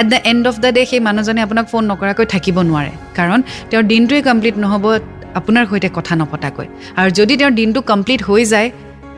At 0.00 0.06
the 0.12 0.18
end 0.30 0.48
of 0.48 0.56
the 0.58 0.70
day 0.76 0.82
সেই 0.90 1.00
মানুহজনে 1.00 1.40
আপোনাক 1.46 1.66
ফোন 1.70 1.82
নকৰাকৈ 1.90 2.26
থাকিব 2.34 2.56
নোৱাৰে। 2.70 2.92
কাৰণ 3.18 3.42
তেওঁৰ 3.70 3.84
দিনটোৱে 3.92 4.22
কমপ্লিট 4.28 4.56
নহ'ব 4.64 4.84
আপোনাৰ 5.38 5.64
সৈতে 5.70 5.88
কথা 5.98 6.12
নপতাকৈ। 6.20 6.66
আৰু 6.98 7.10
যদি 7.10 7.36
তেওঁৰ 7.36 7.52
দিনটো 7.60 7.80
কমপ্লিট 7.90 8.22
হৈ 8.28 8.44
যায় 8.44 8.70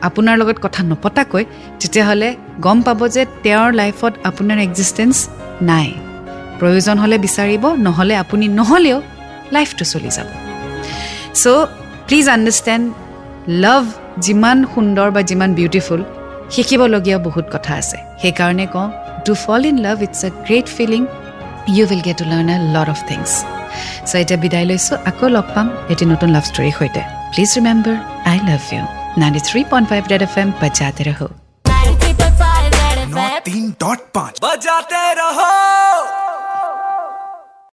আপোনাৰ 0.07 0.35
লগত 0.41 0.57
কথা 0.65 0.81
নপতাকৈ 0.91 1.43
তেতিয়াহ'লে 1.81 2.29
গম 2.65 2.77
পাব 2.85 2.99
যে 3.15 3.23
তেওঁৰ 3.43 3.69
লাইফত 3.81 4.13
আপোনাৰ 4.29 4.57
এক্সিষ্টেঞ্চ 4.67 5.15
নাই। 5.69 5.87
প্ৰয়োজন 6.59 6.95
হ'লে 7.03 7.17
বিচাৰিব 7.25 7.63
নহ'লে 7.85 8.15
আপুনি 8.23 8.45
নহ'লেও 8.59 8.99
লাইফটো 9.55 9.83
চলি 9.93 10.09
যাব। 10.17 10.27
চ' 11.41 11.67
প্লিজ 12.07 12.25
আণ্ডাৰষ্টেণ্ড 12.35 12.85
লাভ 13.63 13.83
যিমান 14.25 14.57
সুন্দৰ 14.73 15.07
বা 15.15 15.21
যিমান 15.29 15.49
বিউটিফুল 15.59 15.99
শিকিবলগীয়া 16.53 17.17
বহুত 17.27 17.45
কথা 17.55 17.71
আছে। 17.81 17.97
সেইকাৰণে 18.21 18.65
কওঁ 18.73 18.87
to 19.25 19.33
fall 19.43 19.61
in 19.69 19.77
love 19.85 19.97
it's 20.05 20.21
a 20.27 20.29
great 20.47 20.67
feeling 20.77 21.01
you 21.75 21.83
will 21.89 22.01
get 22.07 22.17
to 22.21 22.25
learn 22.31 22.49
a 22.55 22.57
lot 22.75 22.87
of 22.93 22.99
things 23.09 23.29
so' 24.09 24.15
এতিয়া 24.21 24.39
বিদায় 24.43 24.65
লৈছোঁ 24.69 24.95
আকৌ 25.09 25.25
লগ 25.35 25.45
পাম 25.55 25.67
এটি 25.91 26.03
নতুন 26.11 26.29
লাভ 26.35 26.43
ষ্টৰীৰ 26.49 26.73
সৈতে। 26.79 27.01
Please 27.31 27.49
remember 27.57 27.95
I 28.31 28.37
love 28.49 28.61
you 28.73 28.83
93.5 29.19 30.07
Red 30.11 30.21
FM 30.21 30.51
बजाते 30.51 31.03
रहो। 31.03 31.27
तीन 33.45 33.69
डॉट 33.69 33.99
पाँच। 34.13 34.39
बजाते 34.43 35.13
रहो। 35.13 35.49